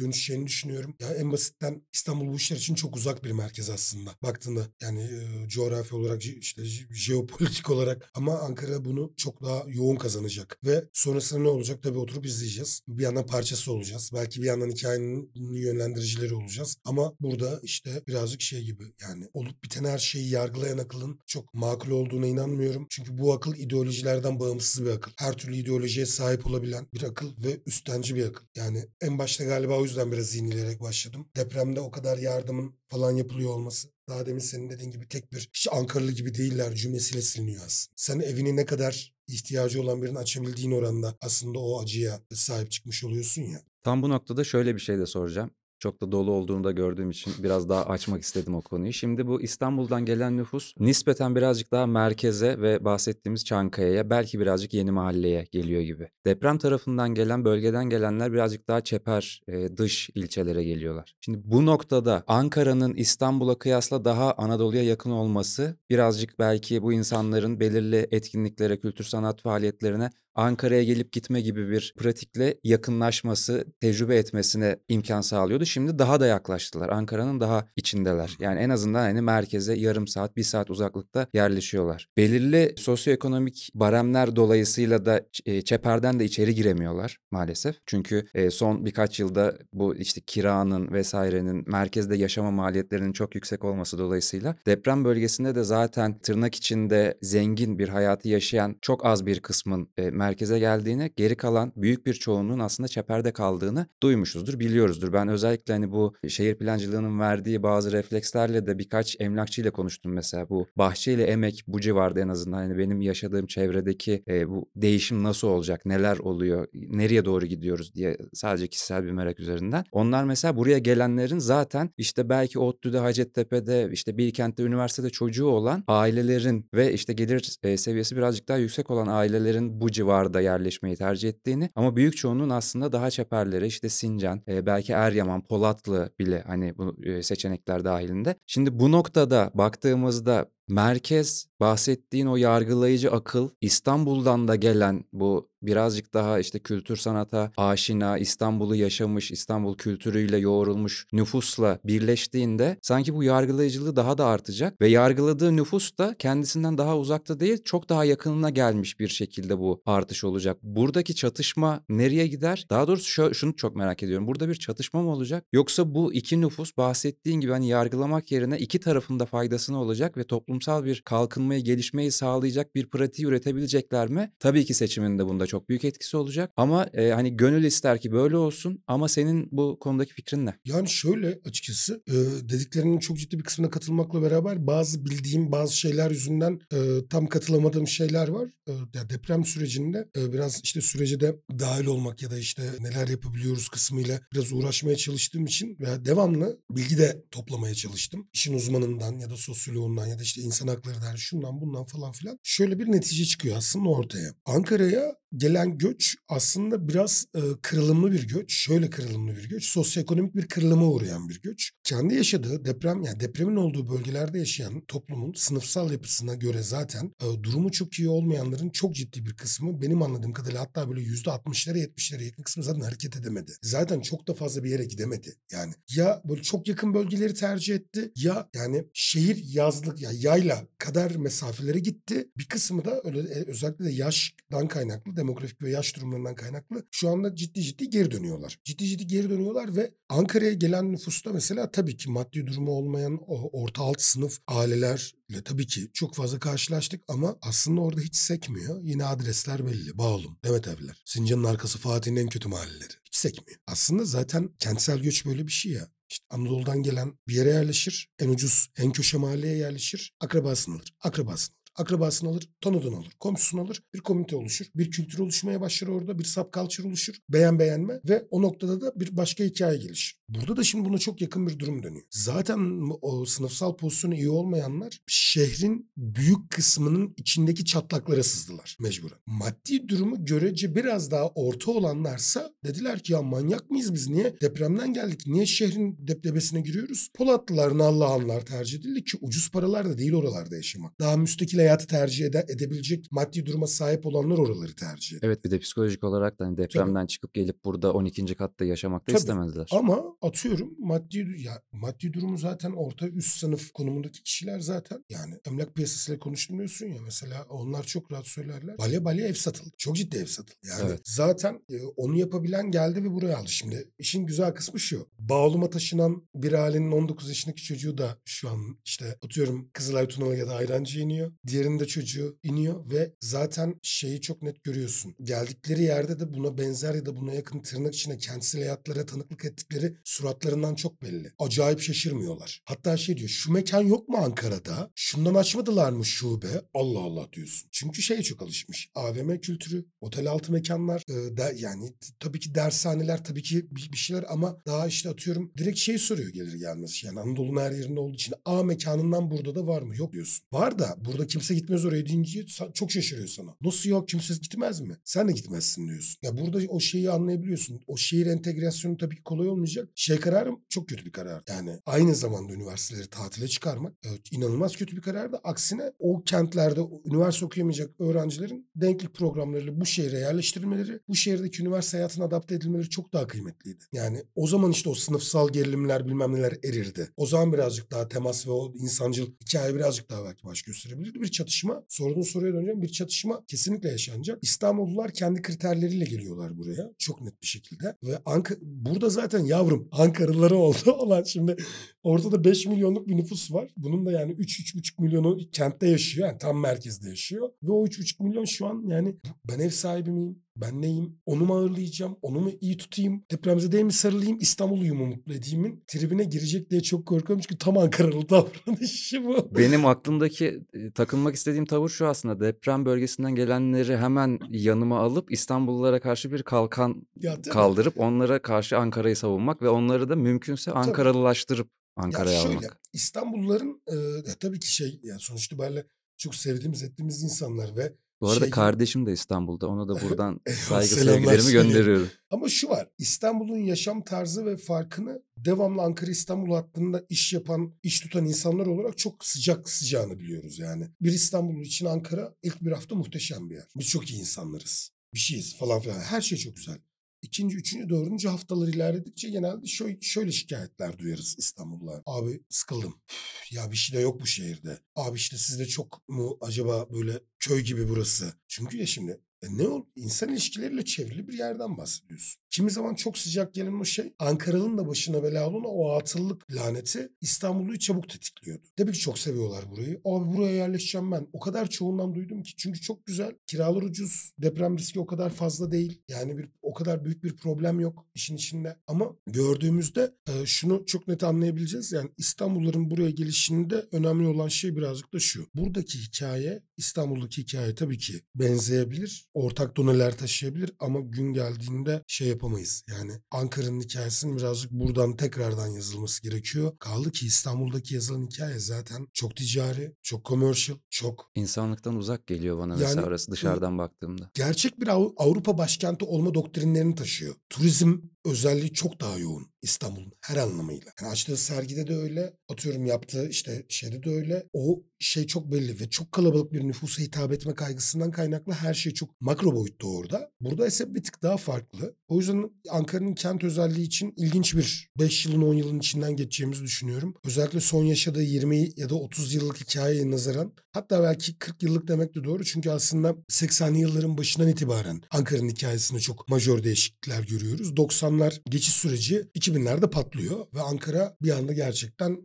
[0.00, 0.94] dönüşeceğini düşünüyorum.
[1.00, 4.10] Ya en basitten İstanbul bu işler için çok uzak bir merkez aslında.
[4.22, 9.96] Baktığında yani e, coğrafi olarak işte je- jeopolitik olarak ama Ankara bunu çok daha yoğun
[9.96, 10.58] kazanacak.
[10.64, 11.82] Ve sonrasında ne olacak?
[11.82, 12.80] Tabii oturup izleyeceğiz.
[12.88, 14.10] Bir yandan parçası olacağız.
[14.14, 16.76] Belki bir yandan hikayenin yönlendiricileri olacağız.
[16.84, 21.90] Ama burada işte birazcık şey gibi yani olup biten her şeyi yargılayan akılın çok makul
[21.90, 22.86] olduğuna inanmıyorum.
[22.90, 25.12] Çünkü bu akıl ideolojilerden bağımsız bir akıl.
[25.18, 28.44] Her türlü ideolojiye sahip olabilen bir akıl ve üstenci bir akıl.
[28.56, 31.28] Yani en başta galiba o yüzden biraz zihnileyerek başladım.
[31.36, 33.88] Depremde o kadar yardımın falan yapılıyor olması.
[34.08, 37.94] Daha demin senin dediğin gibi tek bir hiç Ankaralı gibi değiller cümlesiyle siliniyor aslında.
[37.96, 43.42] Sen evini ne kadar ihtiyacı olan birinin açabildiğin oranda aslında o acıya sahip çıkmış oluyorsun
[43.42, 43.60] ya.
[43.82, 45.50] Tam bu noktada şöyle bir şey de soracağım.
[45.84, 48.92] Çok da dolu olduğunu da gördüğüm için biraz daha açmak istedim o konuyu.
[48.92, 54.90] Şimdi bu İstanbul'dan gelen nüfus nispeten birazcık daha merkeze ve bahsettiğimiz Çankaya'ya belki birazcık yeni
[54.90, 56.08] mahalleye geliyor gibi.
[56.26, 61.14] Deprem tarafından gelen bölgeden gelenler birazcık daha çeper e, dış ilçelere geliyorlar.
[61.20, 68.08] Şimdi bu noktada Ankara'nın İstanbul'a kıyasla daha Anadolu'ya yakın olması birazcık belki bu insanların belirli
[68.10, 75.66] etkinliklere, kültür sanat faaliyetlerine Ankara'ya gelip gitme gibi bir pratikle yakınlaşması, tecrübe etmesine imkan sağlıyordu.
[75.66, 76.88] şimdi daha da yaklaştılar.
[76.88, 78.36] Ankara'nın daha içindeler.
[78.40, 82.08] Yani en azından hani merkeze yarım saat, bir saat uzaklıkta yerleşiyorlar.
[82.16, 87.76] Belirli sosyoekonomik baremler dolayısıyla da e, çeperden de içeri giremiyorlar maalesef.
[87.86, 93.98] Çünkü e, son birkaç yılda bu işte kiranın vesairenin merkezde yaşama maliyetlerinin çok yüksek olması
[93.98, 99.88] dolayısıyla deprem bölgesinde de zaten tırnak içinde zengin bir hayatı yaşayan çok az bir kısmın
[99.96, 105.12] e, merkeze geldiğini, geri kalan büyük bir çoğunluğun aslında çeperde kaldığını duymuşuzdur, biliyoruzdur.
[105.12, 110.48] Ben özellikle hani bu şehir plancılığının verdiği bazı reflekslerle de birkaç emlakçıyla konuştum mesela.
[110.48, 115.22] Bu Bahçe ile Emek bu civarda en azından hani benim yaşadığım çevredeki e, bu değişim
[115.22, 119.84] nasıl olacak, neler oluyor, nereye doğru gidiyoruz diye sadece kişisel bir merak üzerinden.
[119.92, 126.68] Onlar mesela buraya gelenlerin zaten işte belki ODTÜ'de, Hacettepe'de, işte Bilkent'te, üniversitede çocuğu olan ailelerin
[126.74, 131.70] ve işte gelir e, seviyesi birazcık daha yüksek olan ailelerin bu civarda yerleşmeyi tercih ettiğini
[131.74, 136.96] ama büyük çoğunluğun aslında daha çeperlere işte Sincan, e, belki Eryaman, Polatlı bile hani bu
[137.04, 138.34] e, seçenekler dahilinde.
[138.46, 146.38] Şimdi bu noktada baktığımızda merkez bahsettiğin o yargılayıcı akıl İstanbul'dan da gelen bu birazcık daha
[146.38, 154.18] işte kültür sanata aşina, İstanbul'u yaşamış, İstanbul kültürüyle yoğrulmuş nüfusla birleştiğinde sanki bu yargılayıcılığı daha
[154.18, 159.08] da artacak ve yargıladığı nüfus da kendisinden daha uzakta değil, çok daha yakınına gelmiş bir
[159.08, 160.58] şekilde bu artış olacak.
[160.62, 162.66] Buradaki çatışma nereye gider?
[162.70, 164.26] Daha doğrusu şu, şunu çok merak ediyorum.
[164.26, 165.44] Burada bir çatışma mı olacak?
[165.52, 170.24] Yoksa bu iki nüfus bahsettiğin gibi hani yargılamak yerine iki tarafında faydasına olacak ve
[170.54, 174.32] toplumsal bir kalkınmayı, gelişmeyi sağlayacak bir pratiği üretebilecekler mi?
[174.38, 176.52] Tabii ki seçimin de bunda çok büyük etkisi olacak.
[176.56, 178.82] Ama e, hani gönül ister ki böyle olsun.
[178.86, 180.54] Ama senin bu konudaki fikrin ne?
[180.64, 182.12] Yani şöyle açıkçası e,
[182.48, 186.78] dediklerinin çok ciddi bir kısmına katılmakla beraber bazı bildiğim bazı şeyler yüzünden e,
[187.10, 188.48] tam katılamadığım şeyler var.
[188.68, 188.72] E,
[189.10, 194.20] deprem sürecinde e, biraz işte sürece de dahil olmak ya da işte neler yapabiliyoruz kısmıyla
[194.32, 198.28] biraz uğraşmaya çalıştığım için ve devamlı bilgi de toplamaya çalıştım.
[198.32, 202.38] İşin uzmanından ya da sosyoloğundan ya da işte insan hakları der şundan bundan falan filan.
[202.42, 204.34] Şöyle bir netice çıkıyor aslında ortaya.
[204.44, 208.52] Ankara'ya gelen göç aslında biraz e, kırılımlı bir göç.
[208.52, 209.64] Şöyle kırılımlı bir göç.
[209.64, 211.70] Sosyoekonomik bir kırılıma uğrayan bir göç.
[211.84, 217.72] Kendi yaşadığı deprem yani depremin olduğu bölgelerde yaşayan toplumun sınıfsal yapısına göre zaten e, durumu
[217.72, 222.24] çok iyi olmayanların çok ciddi bir kısmı benim anladığım kadarıyla hatta böyle yüzde 60'lara 70'lere
[222.24, 223.52] yakın kısmı zaten hareket edemedi.
[223.62, 225.34] Zaten çok da fazla bir yere gidemedi.
[225.52, 231.10] Yani ya böyle çok yakın bölgeleri tercih etti ya yani şehir yazlık ya yayla kadar
[231.16, 232.28] mesafelere gitti.
[232.38, 237.08] Bir kısmı da öyle e, özellikle de yaştan kaynaklı demografik ve yaş durumlarından kaynaklı şu
[237.08, 238.58] anda ciddi ciddi geri dönüyorlar.
[238.64, 243.62] Ciddi ciddi geri dönüyorlar ve Ankara'ya gelen nüfusta mesela tabii ki maddi durumu olmayan o
[243.62, 248.80] orta alt sınıf ailelerle tabii ki çok fazla karşılaştık ama aslında orada hiç sekmiyor.
[248.82, 249.98] Yine adresler belli.
[249.98, 252.92] Bağolum, Demet Evler, Sincan'ın arkası Fatih'in en kötü mahalleleri.
[253.04, 253.60] Hiç sekmiyor.
[253.66, 255.88] Aslında zaten kentsel göç böyle bir şey ya.
[256.10, 258.08] İşte Anadolu'dan gelen bir yere yerleşir.
[258.18, 260.14] En ucuz, en köşe mahalleye yerleşir.
[260.20, 260.94] Akrabasını alır.
[261.00, 261.54] Akrabasını.
[261.76, 263.82] Akrabasını alır, tanıdığını alır, komşusunu alır.
[263.94, 264.66] Bir komünite oluşur.
[264.74, 266.18] Bir kültür oluşmaya başlar orada.
[266.18, 267.14] Bir subculture oluşur.
[267.28, 270.24] Beğen beğenme ve o noktada da bir başka hikaye gelişir.
[270.28, 272.04] Burada da şimdi buna çok yakın bir durum dönüyor.
[272.10, 279.18] Zaten o sınıfsal pozisyonu iyi olmayanlar şehrin büyük kısmının içindeki çatlaklara sızdılar mecburen.
[279.26, 284.92] Maddi durumu görece biraz daha orta olanlarsa dediler ki ya manyak mıyız biz niye depremden
[284.92, 287.08] geldik niye şehrin depdebesine giriyoruz?
[287.14, 291.00] Polatlılar, Nallıhanlar tercih edildi ki ucuz paralar da değil oralarda yaşamak.
[291.00, 295.22] Daha müstakil hayatı tercih ede, edebilecek maddi duruma sahip olanlar oraları tercih ediyor.
[295.22, 298.34] Evet bir de psikolojik olarak da hani depremden çıkıp gelip burada 12.
[298.34, 299.18] katta yaşamak da Tabii.
[299.18, 299.68] istemediler.
[299.72, 305.74] Ama atıyorum maddi ya maddi durumu zaten orta üst sınıf konumundaki kişiler zaten yani emlak
[305.74, 308.78] piyasasıyla konuşmuyorsun ya mesela onlar çok rahat söylerler.
[308.78, 309.70] Balya balya ev satıldı.
[309.78, 310.58] Çok ciddi ev satıldı.
[310.68, 311.00] Yani Evet.
[311.04, 313.48] zaten e, onu yapabilen geldi ve buraya aldı.
[313.48, 315.08] Şimdi işin güzel kısmı şu.
[315.18, 320.46] Bağluma taşınan bir ailenin 19 yaşındaki çocuğu da şu an işte atıyorum Kızılay Tunalı ya
[320.46, 321.32] da Ayrancı iniyor.
[321.54, 325.14] Diğerinin de çocuğu iniyor ve zaten şeyi çok net görüyorsun.
[325.22, 329.96] Geldikleri yerde de buna benzer ya da buna yakın tırnak içine kentsel hayatlara tanıklık ettikleri
[330.04, 331.32] suratlarından çok belli.
[331.38, 332.62] Acayip şaşırmıyorlar.
[332.64, 334.90] Hatta şey diyor şu mekan yok mu Ankara'da?
[334.94, 336.62] Şundan açmadılar mı şube?
[336.74, 337.68] Allah Allah diyorsun.
[337.72, 338.90] Çünkü şeye çok alışmış.
[338.94, 343.96] AVM kültürü, otel altı mekanlar, e, de, yani tabii ki dershaneler tabii ki bir, bir
[343.96, 347.04] şeyler ama daha işte atıyorum direkt şey soruyor gelir gelmez.
[347.04, 349.96] Yani Anadolu'nun her yerinde olduğu için A mekanından burada da var mı?
[349.96, 350.46] Yok diyorsun.
[350.52, 353.56] Var da burada kimse kimse gitmez oraya deyince çok şaşırıyor sana.
[353.60, 354.96] Nasıl ya kimse gitmez mi?
[355.04, 356.18] Sen de gitmezsin diyorsun.
[356.22, 357.80] Ya burada o şeyi anlayabiliyorsun.
[357.86, 359.88] O şehir entegrasyonu tabii ki kolay olmayacak.
[359.94, 361.42] Şey kararı çok kötü bir karar.
[361.48, 365.40] Yani aynı zamanda üniversiteleri tatile çıkarmak evet, inanılmaz kötü bir karardı.
[365.44, 372.24] Aksine o kentlerde üniversite okuyamayacak öğrencilerin denklik programlarıyla bu şehre yerleştirilmeleri, bu şehirdeki üniversite hayatına
[372.24, 373.84] adapte edilmeleri çok daha kıymetliydi.
[373.92, 377.08] Yani o zaman işte o sınıfsal gerilimler bilmem neler erirdi.
[377.16, 381.20] O zaman birazcık daha temas ve o insancıl hikaye birazcık daha belki baş gösterebilirdi.
[381.20, 382.82] Bir çatışma, sorduğun soruya döneceğim.
[382.82, 384.38] Bir çatışma kesinlikle yaşanacak.
[384.42, 386.90] İstanbullular kendi kriterleriyle geliyorlar buraya.
[386.98, 387.96] Çok net bir şekilde.
[388.02, 391.56] Ve Anka burada zaten yavrum Ankaralıları oldu olan şimdi
[392.02, 393.70] ortada 5 milyonluk bir nüfus var.
[393.76, 396.28] Bunun da yani 3-3,5 milyonu kentte yaşıyor.
[396.28, 397.50] Yani tam merkezde yaşıyor.
[397.62, 399.16] Ve o 3,5 milyon şu an yani
[399.48, 400.43] ben ev sahibi miyim?
[400.56, 401.18] Ben neyim?
[401.26, 402.16] Onu mu ağırlayacağım?
[402.22, 403.24] Onu mu iyi tutayım?
[403.30, 404.38] Depremzedeye mi sarılayım?
[404.40, 407.42] İstanbul'uyu mu mutlu edeyim'in tribine girecek diye çok korkuyorum.
[407.48, 409.50] Çünkü tam Ankaralı davranışı bu.
[409.58, 412.40] Benim aklımdaki e, takılmak istediğim tavır şu aslında.
[412.40, 418.78] Deprem bölgesinden gelenleri hemen yanıma alıp İstanbullulara karşı bir kalkan Ya, değil kaldırıp onlara karşı
[418.78, 422.80] Ankara'yı savunmak ve onları da mümkünse Ankaralılaştırıp Ankara'ya ya şöyle almak.
[422.92, 423.94] İstanbulluların e,
[424.40, 425.86] tabii ki şey yani sonuçta böyle
[426.16, 429.68] çok sevdiğimiz ettiğimiz insanlar ve Bu arada şey- kardeşim de İstanbul'da.
[429.68, 432.10] Ona da buradan saygı sevgilerimi gönderiyorum.
[432.30, 438.00] Ama şu var İstanbul'un yaşam tarzı ve farkını devamlı Ankara İstanbul hattında iş yapan, iş
[438.00, 440.88] tutan insanlar olarak çok sıcak sıcağını biliyoruz yani.
[441.00, 443.68] Bir İstanbullu için Ankara ilk bir hafta muhteşem bir yer.
[443.76, 444.90] Biz çok iyi insanlarız.
[445.14, 446.00] Bir şeyiz falan filan.
[446.00, 446.78] Her şey çok güzel.
[447.24, 452.02] İkinci, üçüncü, dördüncü haftalar ilerledikçe genelde şöyle, şöyle şikayetler duyarız İstanbullular.
[452.06, 452.94] Abi sıkıldım.
[453.10, 454.78] Üf, Ya bir şey de yok bu şehirde.
[454.96, 458.32] Abi işte sizde çok mu acaba böyle köy gibi burası?
[458.48, 459.86] Çünkü ya şimdi e ne ol?
[459.96, 462.42] İnsan ilişkileriyle çevrili bir yerden bahsediyorsun.
[462.54, 467.08] Kimi zaman çok sıcak gelen o şey Ankaralı'nın da başına bela olan o atıllık laneti
[467.20, 468.66] İstanbul'u çabuk tetikliyordu.
[468.76, 470.00] Tabii ki çok seviyorlar burayı.
[470.04, 471.26] Abi buraya yerleşeceğim ben.
[471.32, 472.56] O kadar çoğundan duydum ki.
[472.56, 473.32] Çünkü çok güzel.
[473.46, 474.32] Kiralar ucuz.
[474.38, 476.02] Deprem riski o kadar fazla değil.
[476.08, 478.76] Yani bir o kadar büyük bir problem yok işin içinde.
[478.86, 481.92] Ama gördüğümüzde e, şunu çok net anlayabileceğiz.
[481.92, 485.46] Yani İstanbulluların buraya gelişinde önemli olan şey birazcık da şu.
[485.54, 489.26] Buradaki hikaye İstanbul'daki hikaye tabii ki benzeyebilir.
[489.34, 492.84] Ortak doneler taşıyabilir ama gün geldiğinde şey yapamayız.
[492.90, 496.72] Yani Ankara'nın hikayesinin birazcık buradan tekrardan yazılması gerekiyor.
[496.78, 502.72] Kaldı ki İstanbul'daki yazılan hikaye zaten çok ticari, çok commercial, çok İnsanlıktan uzak geliyor bana
[502.72, 504.30] Yani, mesela orası dışarıdan baktığımda.
[504.34, 507.34] gerçek bir Av- Avrupa başkenti olma doktrinlerini taşıyor.
[507.50, 510.92] Turizm özelliği çok daha yoğun İstanbul'un her anlamıyla.
[511.00, 514.46] Yani açtığı sergide de öyle, atıyorum yaptığı işte şeyde de öyle.
[514.52, 518.94] O şey çok belli ve çok kalabalık bir nüfusa hitap etme kaygısından kaynaklı her şey
[518.94, 520.30] çok makro boyutta orada.
[520.40, 521.96] Burada ise bir tık daha farklı.
[522.08, 527.14] O yüzden Ankara'nın kent özelliği için ilginç bir 5 yılın 10 yılın içinden geçeceğimizi düşünüyorum.
[527.24, 532.14] Özellikle son yaşadığı 20 ya da 30 yıllık hikayeye nazaran hatta belki 40 yıllık demek
[532.14, 532.44] de doğru.
[532.44, 537.70] Çünkü aslında 80'li yılların başından itibaren Ankara'nın hikayesinde çok majör değişiklikler görüyoruz.
[537.70, 542.18] 90'lar geçiş süreci 2000'lerde patlıyor ve Ankara bir anda gerçekten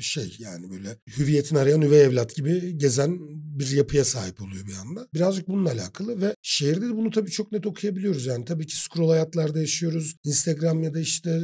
[0.00, 3.18] şey yani böyle hürriyetini arayan üvey evlat gibi gezen
[3.58, 5.08] bir yapıya sahip oluyor bir anda.
[5.14, 8.26] Birazcık bununla alakalı ve şehirde de bunu tabii çok net okuyabiliyoruz.
[8.26, 10.16] Yani tabii ki scroll hayatlarda yaşıyoruz.
[10.24, 11.40] Instagram ya da işte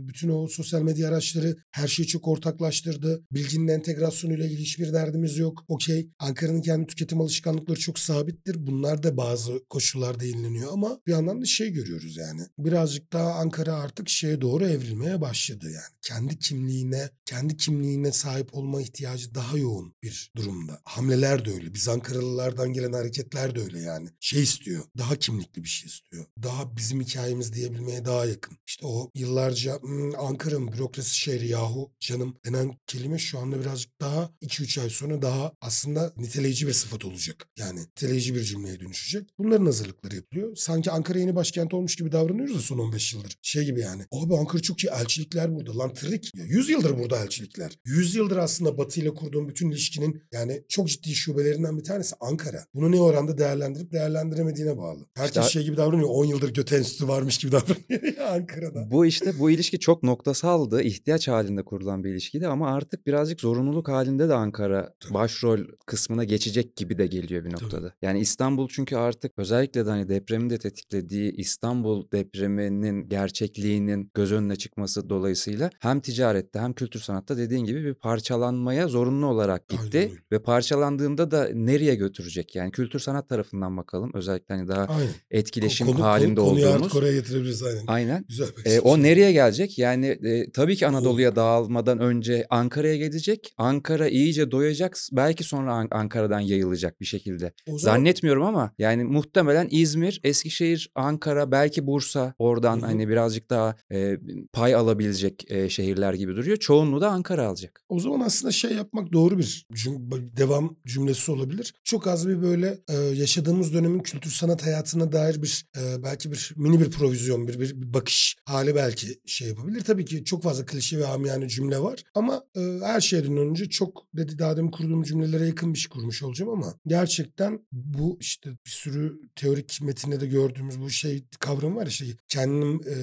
[0.00, 3.22] bütün o sosyal medya araçları her şeyi çok ortaklaştırdı.
[3.32, 5.64] Bilginin entegrasyonuyla ilgili hiçbir derdimiz yok.
[5.68, 6.10] Okey.
[6.18, 8.66] Ankara'nın kendi tüketim alışkanlıkları çok sabittir.
[8.66, 12.40] Bunlar da bazı koşullarda yenileniyor ama bir yandan da şey görüyoruz yani.
[12.58, 15.96] Birazcık daha Ankara artık şeye doğru evrilmeye başladı yani.
[16.02, 17.71] Kendi kimliğine, kendi kimliğine
[18.12, 20.80] sahip olma ihtiyacı daha yoğun bir durumda.
[20.84, 21.74] Hamleler de öyle.
[21.74, 24.08] Biz Ankaralılardan gelen hareketler de öyle yani.
[24.20, 24.84] Şey istiyor.
[24.98, 26.26] Daha kimlikli bir şey istiyor.
[26.42, 28.56] Daha bizim hikayemiz diyebilmeye daha yakın.
[28.66, 34.30] İşte o yıllarca "Hmm, Ankara'nın bürokrasi şehri yahu canım denen kelime şu anda birazcık daha
[34.40, 37.46] 2-3 ay sonra daha aslında niteleyici bir sıfat olacak.
[37.58, 39.30] Yani niteleyici bir cümleye dönüşecek.
[39.38, 40.56] Bunların hazırlıkları yapılıyor.
[40.56, 43.36] Sanki Ankara yeni başkent olmuş gibi davranıyoruz da son 15 yıldır.
[43.42, 44.02] Şey gibi yani.
[44.12, 45.78] Abi Ankara çok iyi elçilikler burada.
[45.78, 46.30] Lan tırrik.
[46.36, 47.61] Ya 100 yıldır burada elçilikler.
[47.84, 52.64] 100 yıldır aslında Batı ile kurduğum bütün ilişkinin yani çok ciddi şubelerinden bir tanesi Ankara.
[52.74, 55.06] Bunu ne oranda değerlendirip değerlendiremediğine bağlı.
[55.14, 56.08] Herkes İşte- şey gibi davranıyor.
[56.08, 58.90] 10 yıldır göte enstitüsü varmış gibi davranıyor ya Ankara'da.
[58.90, 60.82] Bu işte bu ilişki çok noktasaldı.
[60.82, 65.14] ihtiyaç halinde kurulan bir ilişkiydi ama artık birazcık zorunluluk halinde de Ankara Tabii.
[65.14, 67.92] başrol kısmına geçecek gibi de geliyor bir noktada.
[68.02, 74.56] Yani İstanbul çünkü artık özellikle de hani depremin de tetiklediği İstanbul depreminin gerçekliğinin göz önüne
[74.56, 79.84] çıkması dolayısıyla hem ticarette hem kültür sanatta dediğin dediğin gibi bir parçalanmaya zorunlu olarak Aynen
[79.84, 80.10] gitti öyle.
[80.32, 82.54] ve parçalandığında da nereye götürecek?
[82.54, 84.10] Yani kültür sanat tarafından bakalım.
[84.14, 85.08] Özellikle hani daha Aynen.
[85.30, 86.96] etkileşim Konu, konu, halinde konuyu artık olduğumuz.
[86.96, 87.84] oraya getirebiliriz aynen.
[87.86, 88.24] Aynen.
[88.28, 88.46] Güzel.
[88.64, 89.78] E, o nereye gelecek?
[89.78, 93.54] Yani e, tabii ki O Anadolu'ya dağılmadan önce Ankara'ya gelecek.
[93.58, 94.96] Ankara iyice doyacak.
[95.12, 97.52] Belki sonra An- Ankara'dan yayılacak bir şekilde.
[97.68, 102.86] o zaman Zannetmiyorum ama yani muhtemelen İzmir, Eskişehir, Ankara, belki Bursa oradan Hı hı.
[102.86, 104.16] hani birazcık daha e,
[104.52, 106.56] pay alabilecek e, şehirler gibi duruyor.
[106.56, 107.82] Çoğunluğu da Ankara alacak.
[107.88, 111.74] O zaman aslında şey yapmak doğru bir cüm- devam cümlesi olabilir.
[111.84, 116.52] Çok az bir böyle e, yaşadığımız dönemin kültür sanat hayatına dair bir e, belki bir
[116.56, 119.84] mini bir provizyon, bir, bir, bir bakış hali belki şey yapabilir.
[119.84, 124.06] Tabii ki çok fazla klişe ve amiyane cümle var ama e, her şeyden önce çok
[124.16, 128.70] dedi daha demin kurduğum cümlelere yakın bir şey kurmuş olacağım ama gerçekten bu işte bir
[128.70, 132.94] sürü teorik metinde de gördüğümüz bu şey kavramı var işte kendim e,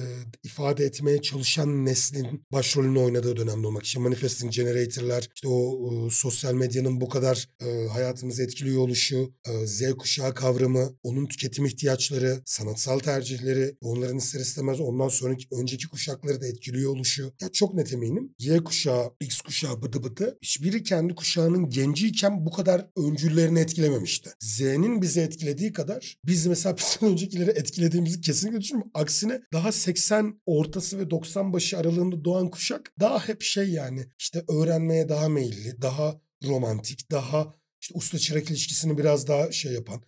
[0.42, 3.84] ifade etmeye çalışan neslin başrolünü oynadığı dönemde olmak.
[3.84, 9.66] İşte manifesting generator'lar, işte o e, sosyal medyanın bu kadar e, hayatımızı etkiliyor oluşu, e,
[9.66, 16.40] Z kuşağı kavramı, onun tüketim ihtiyaçları, sanatsal tercihleri, onların ister istemez ondan sonraki önceki kuşakları
[16.40, 17.32] da etkiliyor oluşu.
[17.40, 18.34] Ya çok net eminim.
[18.38, 24.30] Y kuşağı, X kuşağı bıdı bıdı hiçbiri kendi kuşağının genciyken bu kadar öncüllerini etkilememişti.
[24.40, 28.90] Z'nin bizi etkilediği kadar biz mesela bizden öncekileri etkilediğimizi kesinlikle düşünmüyorum.
[28.94, 34.44] Aksine daha 80 ortası ve 90 başı aralığında doğan kuşak daha hep şey yani işte
[34.48, 37.54] öğrenmeye daha meyilli, daha romantik, daha
[37.90, 40.02] işte usta çırak ilişkisini biraz daha şey yapan,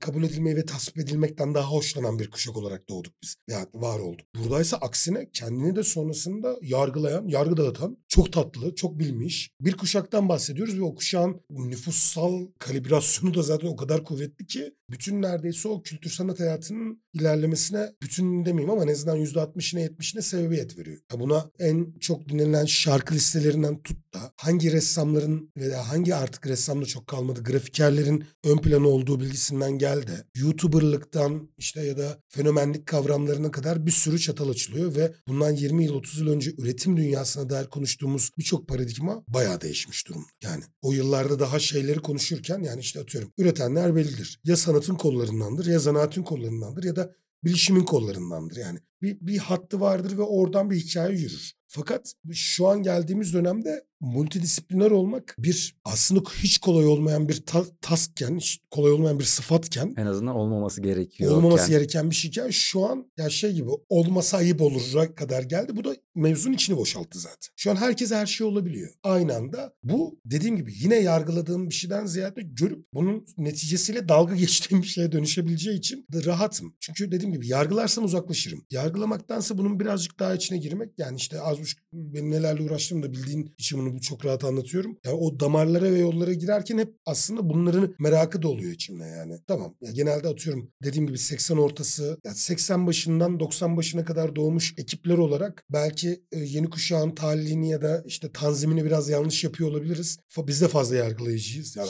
[0.00, 3.36] kabul edilmeyi ve tasvip edilmekten daha hoşlanan bir kuşak olarak doğduk biz.
[3.48, 4.26] Yani var olduk.
[4.34, 10.78] Buradaysa aksine kendini de sonrasında yargılayan, yargı dağıtan, çok tatlı, çok bilmiş bir kuşaktan bahsediyoruz
[10.78, 16.10] ve o kuşağın nüfussal kalibrasyonu da zaten o kadar kuvvetli ki bütün neredeyse o kültür
[16.10, 20.98] sanat hayatının ilerlemesine bütün demeyeyim ama en azından %60'ine 70'ine sebebiyet veriyor.
[21.12, 26.82] Ya buna en çok dinlenen şarkı listelerinden tut da hangi ressamların veya hangi artık ressam
[26.82, 32.86] da çok kalmadı grafikerlerin ön plana olduğu bilgisinden gel de YouTuber'lıktan işte ya da fenomenlik
[32.86, 37.50] kavramlarına kadar bir sürü çatal açılıyor ve bundan 20 yıl 30 yıl önce üretim dünyasına
[37.50, 40.26] dair konuştuğumuz birçok paradigma bayağı değişmiş durumda.
[40.42, 44.40] Yani o yıllarda daha şeyleri konuşurken yani işte atıyorum üretenler bellidir.
[44.44, 47.12] Ya sanatın kollarındandır ya zanaatin kollarındandır ya da
[47.44, 48.56] bilişimin kollarındandır.
[48.56, 51.52] Yani bir, bir hattı vardır ve oradan bir hikaye yürür.
[51.66, 58.36] Fakat şu an geldiğimiz dönemde multidisipliner olmak bir aslında hiç kolay olmayan bir ta- taskken,
[58.36, 61.32] hiç kolay olmayan bir sıfatken En azından olmaması gerekiyor.
[61.32, 64.82] olmaması gereken bir şeyken şu an ya şey gibi olmasa ayıp olur
[65.16, 65.76] kadar geldi.
[65.76, 67.48] Bu da mevzunun içini boşalttı zaten.
[67.56, 68.90] Şu an herkes her şey olabiliyor.
[69.02, 74.82] Aynı anda bu dediğim gibi yine yargıladığım bir şeyden ziyade görüp bunun neticesiyle dalga geçtiğim
[74.82, 76.74] bir şeye dönüşebileceği için de rahatım.
[76.80, 78.64] Çünkü dediğim gibi yargılarsam uzaklaşırım.
[78.70, 83.54] Yargılamaktansa bunun birazcık daha içine girmek yani işte az buçuk benim nelerle uğraştığımı da bildiğin
[83.58, 84.98] için bunu çok rahat anlatıyorum.
[85.04, 89.38] Yani o damarlara ve yollara girerken hep aslında bunların merakı da oluyor içimde yani.
[89.46, 89.74] Tamam.
[89.82, 95.18] Ya genelde atıyorum dediğim gibi 80 ortası, yani 80 başından 90 başına kadar doğmuş ekipler
[95.18, 100.18] olarak belki e, yeni kuşağın talihini ya da işte tanzimini biraz yanlış yapıyor olabiliriz.
[100.38, 101.76] Biz de fazla yargılayıcıyız.
[101.76, 101.88] Yani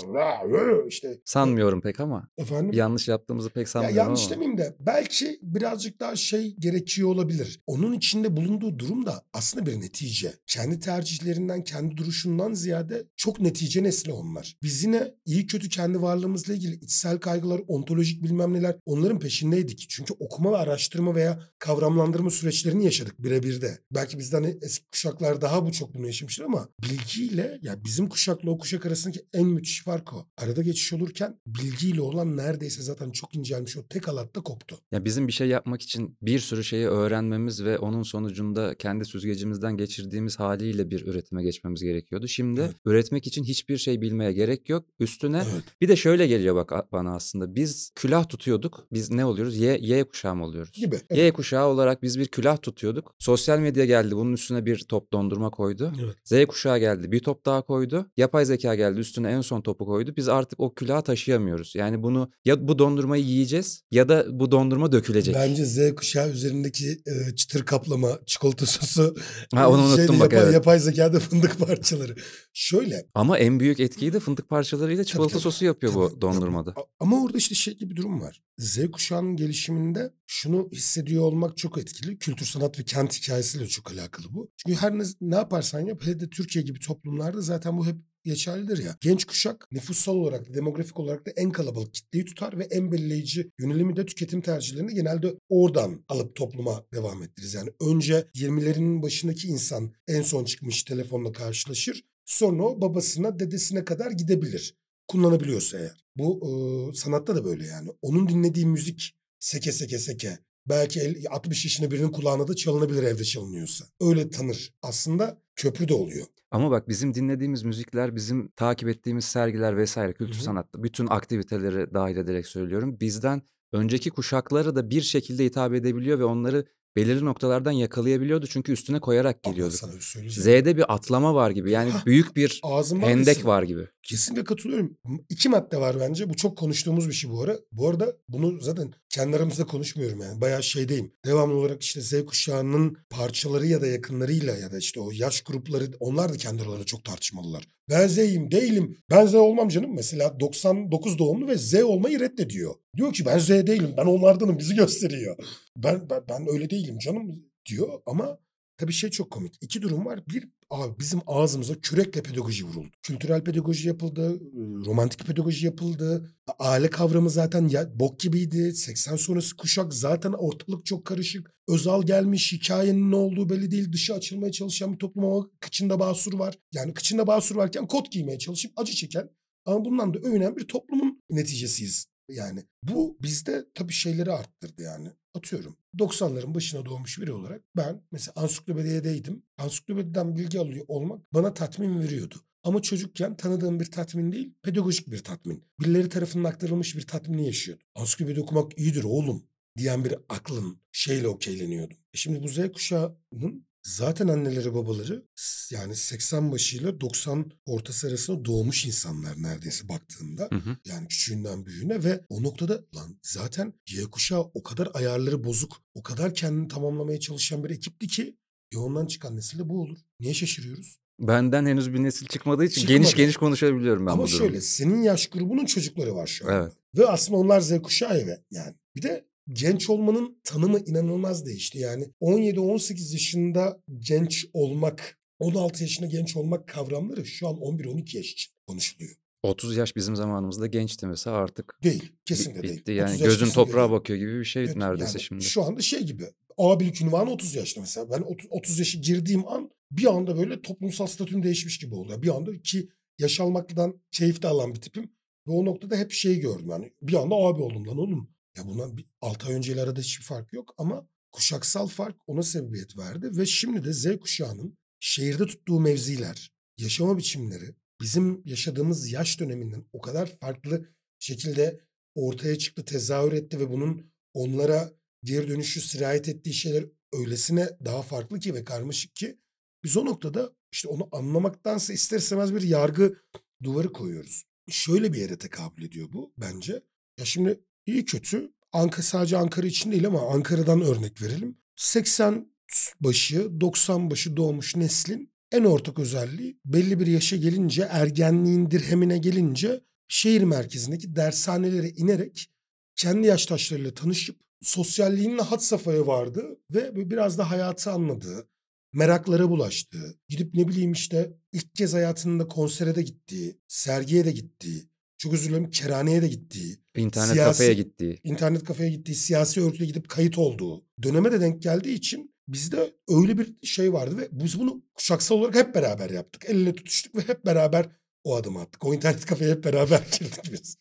[0.89, 2.29] işte Sanmıyorum pek ama.
[2.39, 2.73] efendim.
[2.73, 4.31] Yanlış yaptığımızı pek Ya sanmıyorum yanlış ama.
[4.31, 7.61] demeyeyim de belki birazcık daha şey gerekiyor olabilir.
[7.67, 10.33] Onun içinde bulunduğu durum da aslında bir netice.
[10.47, 14.57] Kendi tercihlerinden, kendi duruşundan ziyade çok netice nesli onlar.
[14.63, 19.87] Biz yine iyi kötü kendi varlığımızla ilgili içsel kaygılar, ontolojik bilmem neler onların peşindeydik.
[19.89, 23.79] Çünkü okuma ve araştırma veya kavramlandırma süreçlerini yaşadık birebir de.
[23.91, 28.59] Belki bizden eski kuşaklar daha bu çok bunu yaşamıştır ama bilgiyle ya bizim kuşakla o
[28.59, 30.27] kuşak arasındaki en müthiş fark o.
[30.37, 34.79] Arada geçiş olurken bilgiyle olan neredeyse zaten çok incelmiş o tek halatta koptu.
[34.93, 39.77] Ya bizim bir şey yapmak için bir sürü şeyi öğrenmemiz ve onun sonucunda kendi süzgecimizden
[39.77, 42.29] geçirdiğimiz haliyle bir üretime geçmemiz gerekiyordu.
[42.29, 42.73] Şimdi Evet.
[42.85, 44.85] üretmek için hiçbir şey bilmeye gerek yok.
[45.01, 45.63] Üstüne Evet.
[45.81, 47.55] bir de şöyle geliyor bak bana aslında.
[47.55, 48.87] Biz külah tutuyorduk.
[48.93, 49.57] Biz ne oluyoruz?
[49.59, 50.73] Y, y kuşağı mı oluyoruz?
[50.73, 51.01] Gibi.
[51.15, 53.15] Y kuşağı olarak biz bir külah tutuyorduk.
[53.19, 55.93] Sosyal medya geldi bunun üstüne bir top dondurma koydu.
[56.05, 56.17] Evet.
[56.25, 58.07] Z kuşağı geldi bir top daha koydu.
[58.17, 60.15] Yapay zeka geldi üstüne en son topu koydu.
[60.17, 61.75] Biz artık o külahı taşıyamıyoruz.
[61.75, 65.35] Yani bunu ya bu dondurmayı yiyeceğiz ya da bu dondurma dökülecek.
[65.35, 69.17] Bence Z kuşağı üzerindeki e, çıtır kaplama, çikolata sosu,
[69.55, 70.55] Ha, onu unuttum şeyde bak, yapay, evet.
[70.55, 72.17] yapay zekada fındık parçaları.
[72.53, 73.07] Şöyle.
[73.15, 75.43] Ama en büyük etkiyi de fındık parçalarıyla çikolata tabii.
[75.43, 76.75] sosu yapıyor tabii, bu dondurmada.
[76.75, 76.85] tabii.
[77.01, 78.43] Ama orada işte şey gibi bir durum var.
[78.59, 82.19] Z kuşağının gelişiminde şunu hissediyor olmak çok etkili.
[82.19, 84.51] Kültür, sanat ve kent hikayesiyle çok alakalı bu.
[84.57, 87.97] Çünkü her ne, ne yaparsan yap hele de Türkiye gibi toplumlarda zaten bu hep
[88.29, 88.97] geçerlidir ya.
[89.01, 93.97] Genç kuşak nüfussal olarak, demografik olarak da en kalabalık kitleyi tutar ve en belirleyici yönelimi
[93.97, 97.55] de tüketim tercihlerini genelde oradan alıp topluma devam ettiririz.
[97.55, 102.05] Yani önce 20'lerinin başındaki insan en son çıkmış telefonla karşılaşır.
[102.25, 104.75] Sonra o babasına, dedesine kadar gidebilir.
[105.09, 106.05] Kullanabiliyorsa eğer.
[106.17, 106.51] Bu e,
[106.97, 107.89] sanatta da böyle yani.
[108.03, 110.39] Onun dinlediği müzik seke seke seke.
[110.69, 113.85] Belki el- 60 yaşında birinin kulağına da çalınabilir evde çalınıyorsa.
[114.01, 114.75] Öyle tanır.
[114.83, 116.27] Aslında köprü de oluyor.
[116.51, 120.43] Ama bak bizim dinlediğimiz müzikler, bizim takip ettiğimiz sergiler vesaire kültür Hı hı.
[120.43, 123.01] sanatta bütün aktiviteleri dahil ederek söylüyorum.
[123.01, 126.65] Bizden önceki kuşaklara da bir şekilde hitap edebiliyor ve onları
[126.97, 130.31] belirli noktalardan yakalayabiliyordu çünkü üstüne koyarak bir söyleyeceğim.
[130.31, 131.71] Z'de bir atlama var gibi.
[131.71, 133.87] Yani büyük bir Ağzım hendek var gibi.
[134.03, 134.97] Kesinlikle katılıyorum.
[135.29, 136.31] İki madde var bence.
[136.31, 137.57] Bu çok konuştuğumuz bir şey bu ara.
[137.73, 140.41] Bu arada bunu zaten kendi aramızda konuşmuyorum yani.
[140.41, 141.13] Bayağı şeydeyim.
[141.25, 145.85] Devamlı olarak işte Z kuşağının parçaları ya da yakınlarıyla ya da işte o yaş grupları
[146.01, 147.69] onlar da kendi aralarında çok tartışmalılar.
[147.91, 148.97] Ben Z'yim değilim.
[149.11, 149.95] Ben Z olmam canım.
[149.95, 152.75] Mesela 99 doğumlu ve Z olmayı reddediyor.
[152.99, 153.95] Diyor ki ben Z değilim.
[153.97, 154.59] Ben onlardanım.
[154.59, 155.37] Bizi gösteriyor.
[155.77, 158.39] Ben, ben, ben öyle değilim canım diyor ama
[158.79, 159.55] Tabii şey çok komik.
[159.61, 160.21] İki durum var.
[160.29, 162.89] Bir, abi bizim ağzımıza kürekle pedagoji vuruldu.
[163.03, 164.41] Kültürel pedagoji yapıldı,
[164.87, 166.35] romantik pedagoji yapıldı.
[166.59, 168.73] Aile kavramı zaten ya, bok gibiydi.
[168.75, 171.51] 80 sonrası kuşak zaten ortalık çok karışık.
[171.69, 173.93] Özal gelmiş, hikayenin ne olduğu belli değil.
[173.93, 176.59] Dışı açılmaya çalışan bir toplum ama kıçında basur var.
[176.73, 179.31] Yani kıçında basur varken kot giymeye çalışıp acı çeken
[179.65, 182.07] ama bundan da övünen bir toplumun neticesiyiz.
[182.29, 185.09] Yani bu bizde tabii şeyleri arttırdı yani.
[185.35, 189.43] Atıyorum 90'ların başına doğmuş biri olarak ben mesela ansiklopediyedeydim.
[189.59, 192.35] Ansiklopediden bilgi alıyor olmak bana tatmin veriyordu.
[192.63, 195.65] Ama çocukken tanıdığım bir tatmin değil, pedagojik bir tatmin.
[195.81, 197.87] Birileri tarafından aktarılmış bir tatmini yaşıyordum.
[197.95, 199.47] Ansiklopedi okumak iyidir oğlum
[199.79, 201.97] diyen bir aklın şeyle okeyleniyordum.
[202.15, 205.25] E şimdi bu Z kuşağının zaten anneleri babaları
[205.71, 210.49] yani 80 başıyla 90 ortası arasında doğmuş insanlar neredeyse baktığında.
[210.53, 210.77] Hı hı.
[210.85, 216.03] Yani küçüğünden büyüğüne ve o noktada lan zaten Y kuşağı o kadar ayarları bozuk, o
[216.03, 218.37] kadar kendini tamamlamaya çalışan bir ekipti ki
[218.75, 219.99] e ondan çıkan nesil de bu olur.
[220.21, 220.99] Niye şaşırıyoruz?
[221.21, 222.99] Benden henüz bir nesil çıkmadığı için Çıkmadı.
[222.99, 226.57] geniş geniş konuşabiliyorum ben Ama bu şöyle senin yaş grubunun çocukları var şu anda.
[226.57, 226.73] Evet.
[226.97, 228.75] Ve aslında onlar Z kuşağı ya yani.
[228.97, 231.79] Bir de genç olmanın tanımı inanılmaz değişti.
[231.79, 238.53] Yani 17-18 yaşında genç olmak, 16 yaşında genç olmak kavramları şu an 11-12 yaş için
[238.67, 239.17] konuşuluyor.
[239.43, 242.13] 30 yaş bizim zamanımızda gençti mesela artık Değil.
[242.25, 242.77] Kesinlikle değil.
[242.79, 242.93] bitti.
[242.93, 243.91] Yani 30 yaş gözün toprağa değil.
[243.91, 245.45] bakıyor gibi bir şey Evet, neredeyse yani şimdi.
[245.45, 246.25] Şu anda şey gibi.
[246.59, 248.11] Abilik ünvanı 30 yaşta mesela.
[248.11, 252.23] Ben 30, 30 yaşı girdiğim an bir anda böyle toplumsal statüm değişmiş gibi oluyor.
[252.23, 255.11] Bir anda ki yaş almaktan keyif de alan bir tipim.
[255.49, 256.93] Ve o noktada hep şeyi gördüm yani.
[257.03, 258.31] Bir anda abi oldum lan oğlum.
[258.59, 262.99] Ya bundan bir 6 ay önceyle arada hiçbir fark yok ama kuşaksal fark ona sebebiyet
[262.99, 263.37] verdi.
[263.37, 270.01] Ve şimdi de Z kuşağının şehirde tuttuğu mevziler, yaşama biçimleri bizim yaşadığımız yaş döneminden o
[270.01, 271.81] kadar farklı şekilde
[272.15, 274.93] ortaya çıktı, tezahür etti ve bunun onlara
[275.25, 279.39] geri dönüşü sirayet ettiği şeyler öylesine daha farklı ki ve karmaşık ki
[279.85, 283.19] biz o noktada işte onu anlamaktansa ister istemez bir yargı
[283.63, 284.45] duvarı koyuyoruz.
[284.71, 286.83] Şöyle bir yere tekabül ediyor bu bence.
[287.19, 291.59] Ya şimdi iyi kötü Ankara sadece Ankara için değil ama Ankara'dan örnek verelim.
[291.77, 292.53] 80
[293.01, 299.81] başı 90 başı doğmuş neslin en ortak özelliği belli bir yaşa gelince ergenliğin dirhemine gelince
[300.09, 302.51] şehir merkezindeki dershanelere inerek
[302.97, 308.49] kendi yaştaşlarıyla tanışıp sosyalliğinin had safhaya vardı ve biraz da hayatı anladığı,
[308.93, 314.89] meraklara bulaştığı, gidip ne bileyim işte ilk kez hayatında konsere de gittiği, sergiye de gittiği,
[315.19, 318.21] çok özür dilerim kerhaneye de gittiği, İnternet siyasi- kafeye gittiği.
[318.25, 323.39] internet kafeye gittiği, siyasi örgüte gidip kayıt olduğu döneme de denk geldiği için bizde öyle
[323.39, 326.45] bir şey vardı ve biz bunu kuşaksal olarak hep beraber yaptık.
[326.49, 327.87] El ele tutuştuk ve hep beraber
[328.25, 328.85] o adımı attık.
[328.85, 330.77] O internet kafeye hep beraber girdik biz.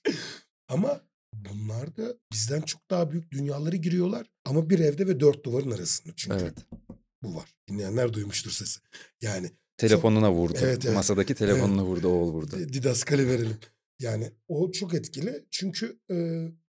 [0.68, 1.02] Ama
[1.34, 4.28] bunlar da bizden çok daha büyük dünyaları giriyorlar.
[4.46, 6.58] Ama bir evde ve dört duvarın arasında çünkü Evet.
[7.24, 7.56] bu var.
[7.70, 8.80] Dinleyenler duymuştur sesi.
[9.22, 10.58] Yani Telefonuna vurdu.
[10.62, 10.96] Evet, evet.
[10.96, 12.56] Masadaki telefonuna vurdu, oğul vurdu.
[12.74, 13.58] didaskali verelim.
[14.00, 15.46] Yani o çok etkili.
[15.52, 16.16] Çünkü e,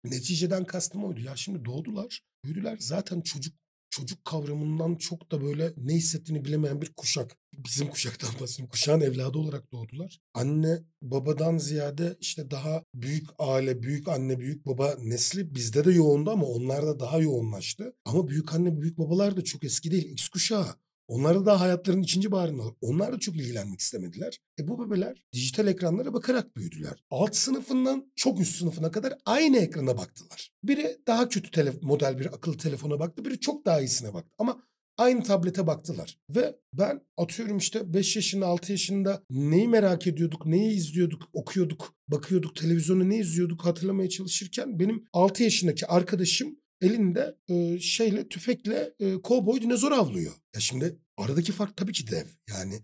[0.04, 1.22] neticeden kastım oydu.
[1.22, 2.78] Ya şimdi doğdular, büyüdüler.
[2.80, 3.54] Zaten çocuk
[3.90, 7.38] çocuk kavramından çok da böyle ne hissettiğini bilemeyen bir kuşak.
[7.54, 8.72] Bizim kuşaktan bahsediyorum.
[8.72, 10.20] Kuşağın evladı olarak doğdular.
[10.34, 16.32] Anne babadan ziyade işte daha büyük aile, büyük anne, büyük baba nesli bizde de yoğundu
[16.32, 17.94] ama onlarda daha yoğunlaştı.
[18.06, 20.12] Ama büyük anne, büyük babalar da çok eski değil.
[20.12, 20.76] X kuşağı.
[21.08, 22.64] Onlar da hayatlarının ikinci baharında.
[22.82, 24.40] Onlar da çok ilgilenmek istemediler.
[24.60, 27.04] E bu bebeler dijital ekranlara bakarak büyüdüler.
[27.12, 30.52] Alt sınıfından çok üst sınıfına kadar aynı ekrana baktılar.
[30.64, 34.30] Biri daha kötü tele- model bir akıllı telefona baktı, biri çok daha iyisine baktı.
[34.38, 34.64] Ama
[34.98, 36.18] aynı tablete baktılar.
[36.30, 42.56] Ve ben atıyorum işte 5 yaşında 6 yaşında neyi merak ediyorduk, neyi izliyorduk, okuyorduk, bakıyorduk,
[42.56, 49.62] televizyonda ne izliyorduk hatırlamaya çalışırken benim 6 yaşındaki arkadaşım elinde e, şeyle tüfekle e, kovboy
[49.62, 50.34] dinozor avlıyor.
[50.56, 52.26] Ya şimdi aradaki fark tabii ki dev.
[52.50, 52.76] Yani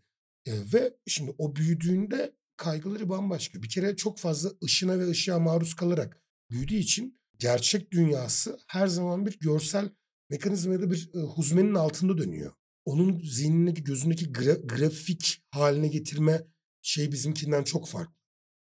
[0.46, 3.64] e, ve şimdi o büyüdüğünde kaygıları bambaşka.
[3.64, 9.26] Bir kere çok fazla ışına ve ışığa maruz kalarak büyüdüğü için gerçek dünyası her zaman
[9.26, 9.90] bir görsel
[10.30, 12.54] mekanizma ya da bir e, huzmenin altında dönüyor.
[12.86, 16.42] Onun zihnindeki, gözündeki gra- grafik haline getirme
[16.82, 18.14] şey bizimkinden çok farklı.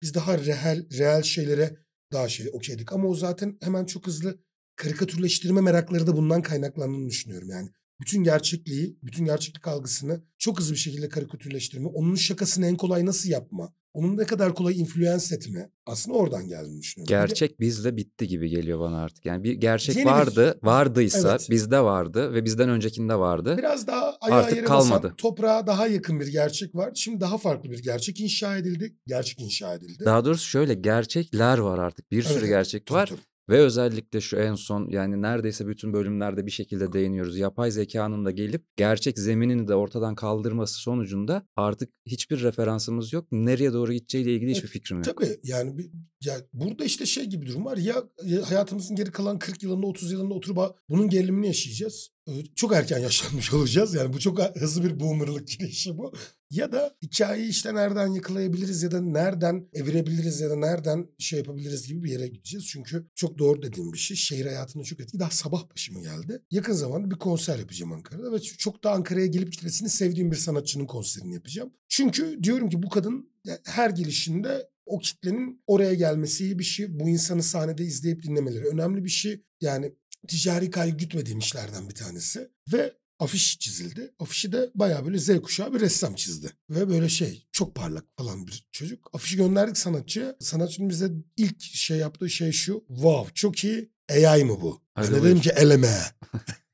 [0.02, 1.76] Biz daha reel, reel şeylere
[2.12, 2.92] daha şey okeydik.
[2.92, 4.38] Ama o zaten hemen çok hızlı
[4.76, 7.48] karikatürleştirme merakları da bundan kaynaklandığını düşünüyorum.
[7.50, 7.68] Yani
[8.00, 13.28] bütün gerçekliği, bütün gerçeklik algısını çok hızlı bir şekilde karikatürleştirme, onun şakasını en kolay nasıl
[13.28, 17.14] yapma, onun ne kadar kolay influence etme aslında oradan geldiğini düşünüyorum.
[17.14, 19.24] Bir Gerçek bizle bitti gibi geliyor bana artık.
[19.26, 21.46] Yani bir gerçek Yeni bir- vardı, vardıysa Evet.
[21.50, 23.54] bizde vardı ve bizden öncekinde vardı.
[23.58, 25.02] Biraz daha ayağa Artık yere kalmadı.
[25.02, 26.90] basan, toprağa daha yakın bir gerçek var.
[26.94, 28.96] Şimdi daha farklı bir gerçek inşa edildi.
[29.06, 30.04] Gerçek inşa edildi.
[30.04, 32.10] Daha doğrusu şöyle gerçekler var artık.
[32.10, 33.06] Bir Evet, sürü gerçek Tabii, var.
[33.06, 33.20] tabii.
[33.48, 37.38] Ve özellikle şu en son yani neredeyse bütün bölümlerde bir şekilde değiniyoruz.
[37.38, 43.26] Yapay zekanın da gelip gerçek zeminini de ortadan kaldırması sonucunda artık hiçbir referansımız yok.
[43.32, 45.04] Nereye doğru gideceğiyle ilgili hiçbir fikrim yok.
[45.04, 45.90] Tabii yani bir,
[46.24, 47.76] ya burada işte şey gibi durum var.
[47.76, 50.58] Ya, ya hayatımızın geri kalan 40 yılında 30 yılında oturup
[50.88, 52.10] bunun gerilimini yaşayacağız.
[52.54, 53.94] Çok erken yaşlanmış olacağız.
[53.94, 56.12] Yani bu çok hızlı bir boomerlık girişi bu.
[56.50, 61.88] Ya da hikayeyi işte nereden yakalayabiliriz ya da nereden evirebiliriz ya da nereden şey yapabiliriz
[61.88, 62.66] gibi bir yere gideceğiz.
[62.66, 64.16] Çünkü çok doğru dediğim bir şey.
[64.16, 65.20] Şehir hayatında çok etkili.
[65.20, 66.42] Daha sabah başıma geldi.
[66.50, 70.86] Yakın zamanda bir konser yapacağım Ankara'da ve çok da Ankara'ya gelip gitmesini sevdiğim bir sanatçının
[70.86, 71.72] konserini yapacağım.
[71.88, 73.30] Çünkü diyorum ki bu kadın
[73.64, 77.00] her gelişinde o kitlenin oraya gelmesi iyi bir şey.
[77.00, 79.42] Bu insanı sahnede izleyip dinlemeleri önemli bir şey.
[79.60, 79.92] Yani
[80.28, 82.48] ticari kaygı gütmediğim işlerden bir tanesi.
[82.72, 84.14] Ve afiş çizildi.
[84.18, 86.50] Afişi de bayağı böyle Z kuşağı bir ressam çizdi.
[86.70, 89.10] Ve böyle şey çok parlak falan bir çocuk.
[89.12, 90.36] Afişi gönderdik sanatçıya.
[90.40, 92.84] Sanatçının bize ilk şey yaptığı şey şu.
[92.88, 93.90] Wow çok iyi.
[94.10, 94.82] AI mı bu?
[94.94, 95.96] Hadi ben de dedim ki eleme.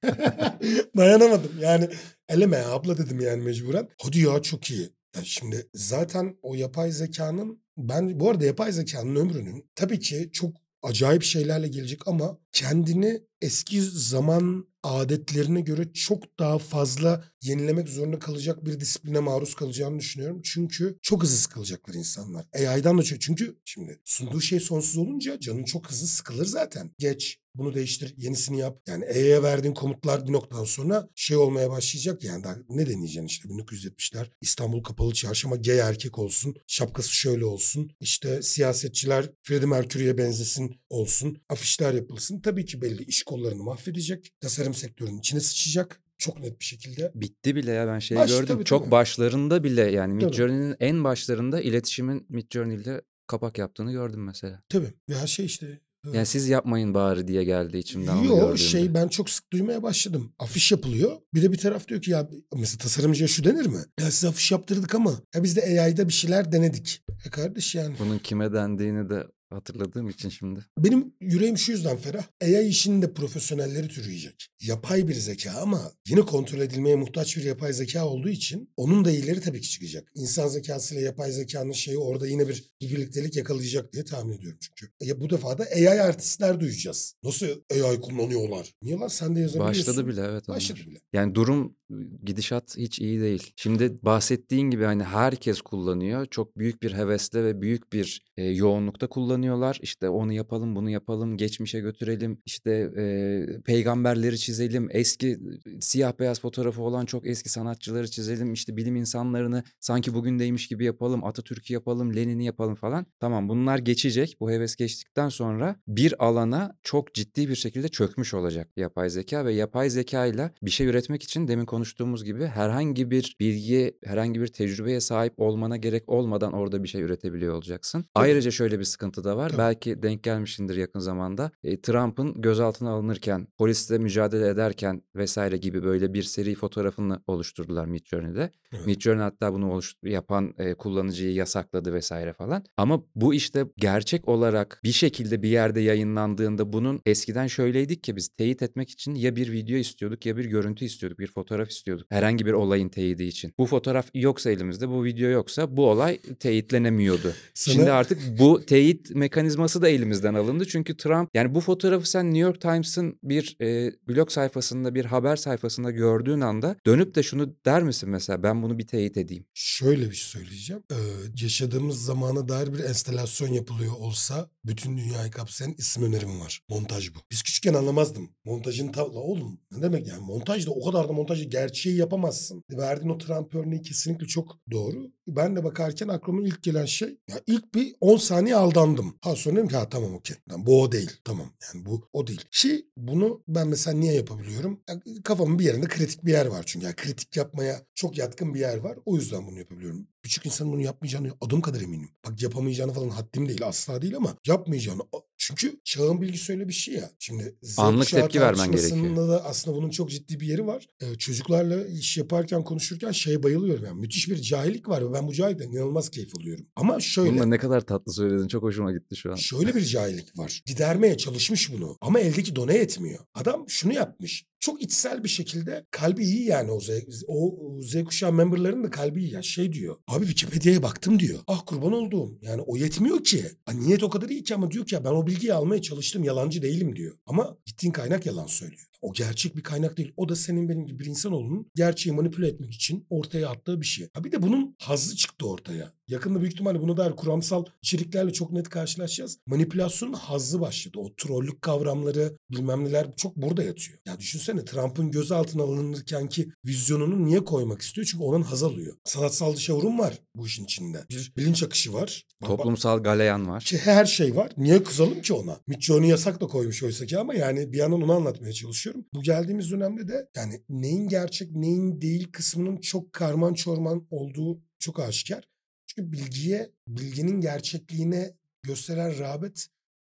[0.96, 1.88] Dayanamadım yani.
[2.28, 3.88] Eleme abla dedim yani mecburen.
[4.02, 4.90] Hadi ya çok iyi.
[5.16, 10.56] Yani şimdi zaten o yapay zekanın ben bu arada yapay zekanın ömrünün tabii ki çok
[10.82, 18.66] acayip şeylerle gelecek ama kendini eski zaman adetlerine göre çok daha fazla yenilemek zorunda kalacak
[18.66, 20.40] bir disipline maruz kalacağını düşünüyorum.
[20.44, 22.46] Çünkü çok hızlı sıkılacaklar insanlar.
[22.54, 23.20] AI'dan da çok.
[23.20, 26.90] Çünkü şimdi sunduğu şey sonsuz olunca canın çok hızlı sıkılır zaten.
[26.98, 28.80] Geç, bunu değiştir, yenisini yap.
[28.86, 32.24] Yani AI'ye verdiğin komutlar bir noktadan sonra şey olmaya başlayacak.
[32.24, 37.44] Yani daha ne deneyeceksin işte 1970'ler İstanbul Kapalı Çarşı ama gay erkek olsun, şapkası şöyle
[37.44, 37.90] olsun.
[38.00, 41.42] İşte siyasetçiler Freddie Mercury'ye benzesin olsun.
[41.48, 42.40] Afişler yapılsın.
[42.40, 44.32] Tabii ki belli iş kollarını mahvedecek.
[44.40, 46.02] Tasarım sektörünün içine sıçacak.
[46.18, 47.12] Çok net bir şekilde.
[47.14, 48.46] Bitti bile ya ben şeyi Baş- gördüm.
[48.46, 48.90] tabii, Çok tabii.
[48.90, 50.14] başlarında bile yani.
[50.14, 54.62] Midjourney'nin en başlarında iletişimin Midjourney ile kapak yaptığını gördüm mesela.
[54.68, 54.92] Tabii.
[55.08, 55.80] Ya şey işte.
[56.06, 58.56] E, Yani siz yapmayın bari diye geldi içimden onu Yo gördüğümde.
[58.58, 60.32] şey ben çok sık duymaya başladım.
[60.38, 61.12] Afiş yapılıyor.
[61.34, 63.78] Bir de bir taraf diyor ki ya mesela tasarımcıya şu denir mi?
[64.00, 67.02] Ya size afiş yaptırdık ama ya biz de AI'da bir şeyler denedik.
[67.26, 67.94] E kardeş yani.
[67.98, 70.60] Bunun kime dendiğini de hatırladığım için şimdi.
[70.78, 72.24] Benim yüreğim şu yüzden ferah.
[72.42, 74.48] AI işinin de profesyonelleri türüyecek.
[74.62, 79.10] Yapay bir zeka ama yine kontrol edilmeye muhtaç bir yapay zeka olduğu için onun da
[79.10, 80.12] iyileri tabii ki çıkacak.
[80.14, 84.92] İnsan zekasıyla yapay zekanın şeyi orada yine bir, bir birliktelik yakalayacak diye tahmin ediyorum çünkü.
[85.00, 87.14] Ya bu defa da AI artistler duyacağız.
[87.24, 88.74] Nasıl AI kullanıyorlar?
[88.82, 89.86] Niye lan sen de yazabiliyorsun?
[89.86, 90.48] Başladı bile evet.
[90.48, 90.56] onlar.
[90.56, 90.98] Başladı bile.
[91.12, 91.76] Yani durum
[92.24, 93.52] gidişat hiç iyi değil.
[93.56, 96.26] Şimdi bahsettiğin gibi hani herkes kullanıyor.
[96.26, 99.06] Çok büyük bir hevesle ve büyük bir e, yoğunlukta
[99.42, 99.78] kullanıyorlar.
[99.82, 102.38] İşte onu yapalım, bunu yapalım, geçmişe götürelim.
[102.46, 104.88] İşte e, peygamberleri çizelim.
[104.90, 105.38] Eski
[105.80, 108.52] siyah beyaz fotoğrafı olan çok eski sanatçıları çizelim.
[108.52, 111.24] İşte bilim insanlarını sanki bugündeymiş gibi yapalım.
[111.24, 113.06] Atatürk'ü yapalım, Lenin'i yapalım falan.
[113.20, 114.36] Tamam bunlar geçecek.
[114.40, 119.52] Bu heves geçtikten sonra bir alana çok ciddi bir şekilde çökmüş olacak yapay zeka ve
[119.52, 124.46] yapay zeka ile bir şey üretmek için demin konuştuğumuz gibi herhangi bir bilgi, herhangi bir
[124.46, 128.04] tecrübeye sahip olmana gerek olmadan orada bir şey üretebiliyor olacaksın.
[128.14, 129.48] Ayrıca şöyle bir sıkıntı da var.
[129.48, 129.58] Tabii.
[129.58, 131.50] Belki denk gelmişindir yakın zamanda.
[131.64, 138.50] E, Trump'ın gözaltına alınırken, polisle mücadele ederken vesaire gibi böyle bir seri fotoğrafını oluşturdular Midjourney'de.
[138.72, 138.86] Evet.
[138.86, 142.64] Midjourney hatta bunu oluş- yapan e, kullanıcıyı yasakladı vesaire falan.
[142.76, 148.28] Ama bu işte gerçek olarak bir şekilde bir yerde yayınlandığında bunun eskiden şöyleydik ki biz
[148.28, 152.06] teyit etmek için ya bir video istiyorduk ya bir görüntü istiyorduk, bir fotoğraf istiyorduk.
[152.10, 153.52] Herhangi bir olayın teyidi için.
[153.58, 156.18] Bu fotoğraf yoksa elimizde, bu video yoksa bu olay
[156.62, 157.32] teyitlenemiyordu.
[157.54, 160.64] Sana- Şimdi artık bu teyit mekanizması da elimizden alındı.
[160.66, 165.36] Çünkü Trump yani bu fotoğrafı sen New York Times'ın bir e, blog sayfasında bir haber
[165.36, 169.46] sayfasında gördüğün anda dönüp de şunu der misin mesela ben bunu bir teyit edeyim.
[169.54, 170.82] Şöyle bir şey söyleyeceğim.
[170.90, 170.96] Ee,
[171.42, 176.62] yaşadığımız zamana dair bir enstalasyon yapılıyor olsa bütün dünyayı kapsayan isim önerim var.
[176.68, 177.18] Montaj bu.
[177.30, 178.30] Biz küçükken anlamazdım.
[178.44, 182.64] Montajın tavla oğlum ne demek yani montaj da o kadar da montajı gerçeği yapamazsın.
[182.70, 185.12] Verdiğin o Trump örneği kesinlikle çok doğru.
[185.26, 189.18] Ben de bakarken aklıma ilk gelen şey ya ilk bir 10 saniye aldandım.
[189.20, 190.36] Ha sonra dedim ki ha tamam okey.
[190.50, 191.10] Yani bu o değil.
[191.24, 192.44] Tamam yani bu o değil.
[192.50, 194.80] Şey bunu ben mesela niye yapabiliyorum?
[194.88, 196.86] Ya kafamın bir yerinde kritik bir yer var çünkü.
[196.86, 198.98] Yani kritik yapmaya çok yatkın bir yer var.
[199.04, 200.08] O yüzden bunu yapabiliyorum.
[200.22, 202.08] Küçük insanın bunu yapmayacağını adım kadar eminim.
[202.26, 205.02] Bak yapamayacağını falan haddim değil asla değil ama yapmayacağını.
[205.38, 207.10] Çünkü çağın bilgisi öyle bir şey ya.
[207.18, 209.28] Şimdi Z Anlık tepki vermen gerekiyor.
[209.28, 210.86] da aslında bunun çok ciddi bir yeri var.
[211.00, 213.84] Ee, çocuklarla iş yaparken konuşurken şeye bayılıyorum.
[213.84, 216.66] Yani müthiş bir cahillik var ve ben bu cahillikten inanılmaz keyif alıyorum.
[216.76, 217.30] Ama şöyle.
[217.30, 219.36] Bunu da ne kadar tatlı söyledin çok hoşuma gitti şu an.
[219.36, 220.62] Şöyle bir cahillik var.
[220.66, 223.18] Gidermeye çalışmış bunu ama eldeki done etmiyor.
[223.34, 224.44] Adam şunu yapmış.
[224.62, 226.90] Çok içsel bir şekilde kalbi iyi yani o Z,
[227.26, 229.32] o Z kuşağı memberların da kalbi iyi.
[229.32, 229.96] Yani şey diyor.
[230.06, 231.38] Abi Wikipedia'ya baktım diyor.
[231.46, 232.38] Ah kurban olduğum.
[232.42, 233.44] Yani o yetmiyor ki.
[233.64, 236.24] Ha, niyet o kadar iyi ki ama diyor ki ya ben o bilgiyi almaya çalıştım.
[236.24, 237.16] Yalancı değilim diyor.
[237.26, 238.86] Ama gittiğin kaynak yalan söylüyor.
[239.02, 240.12] O gerçek bir kaynak değil.
[240.16, 244.08] O da senin benim gibi bir insanoğlunun gerçeği manipüle etmek için ortaya attığı bir şey.
[244.14, 245.92] Ha bir de bunun hazzı çıktı ortaya.
[246.08, 249.38] Yakında büyük ihtimalle bunu dair kuramsal içeriklerle çok net karşılaşacağız.
[249.46, 250.98] Manipülasyonun hazzı başladı.
[250.98, 253.98] O trollük kavramları bilmem neler çok burada yatıyor.
[254.06, 258.06] Ya düşünsene Trump'ın gözaltına alınırken ki vizyonunu niye koymak istiyor?
[258.10, 258.96] Çünkü onun haz alıyor.
[259.04, 261.04] Sanatsal dışavrum var bu işin içinde.
[261.10, 262.24] Bir bilinç akışı var.
[262.42, 263.72] Bak- bak- Toplumsal galeyan var.
[263.84, 264.52] her şey var.
[264.56, 265.56] Niye kızalım ki ona?
[265.66, 268.52] Mitchell'ı yasak da koymuş oysa ki ama yani bir yandan onu anlatmaya
[268.92, 269.06] çalışıyorum.
[269.14, 275.00] Bu geldiğimiz dönemde de yani neyin gerçek neyin değil kısmının çok karman çorman olduğu çok
[275.00, 275.48] aşikar.
[275.86, 279.68] Çünkü bilgiye, bilginin gerçekliğine gösteren rağbet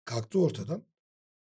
[0.05, 0.83] kalktı ortadan.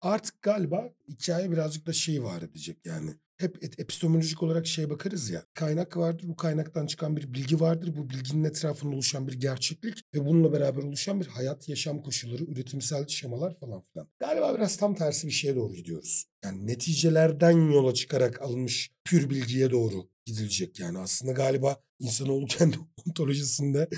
[0.01, 3.11] Artık galiba hikaye birazcık da şey var edecek yani.
[3.41, 5.45] Hep epistemolojik olarak şeye bakarız ya.
[5.55, 7.97] Kaynak vardır, bu kaynaktan çıkan bir bilgi vardır.
[7.97, 13.07] Bu bilginin etrafında oluşan bir gerçeklik ve bununla beraber oluşan bir hayat, yaşam koşulları, üretimsel
[13.07, 14.09] şemalar falan filan.
[14.19, 16.27] Galiba biraz tam tersi bir şeye doğru gidiyoruz.
[16.45, 20.99] Yani neticelerden yola çıkarak alınmış pür bilgiye doğru gidilecek yani.
[20.99, 22.77] Aslında galiba insanoğlu kendi
[23.07, 23.89] ontolojisinde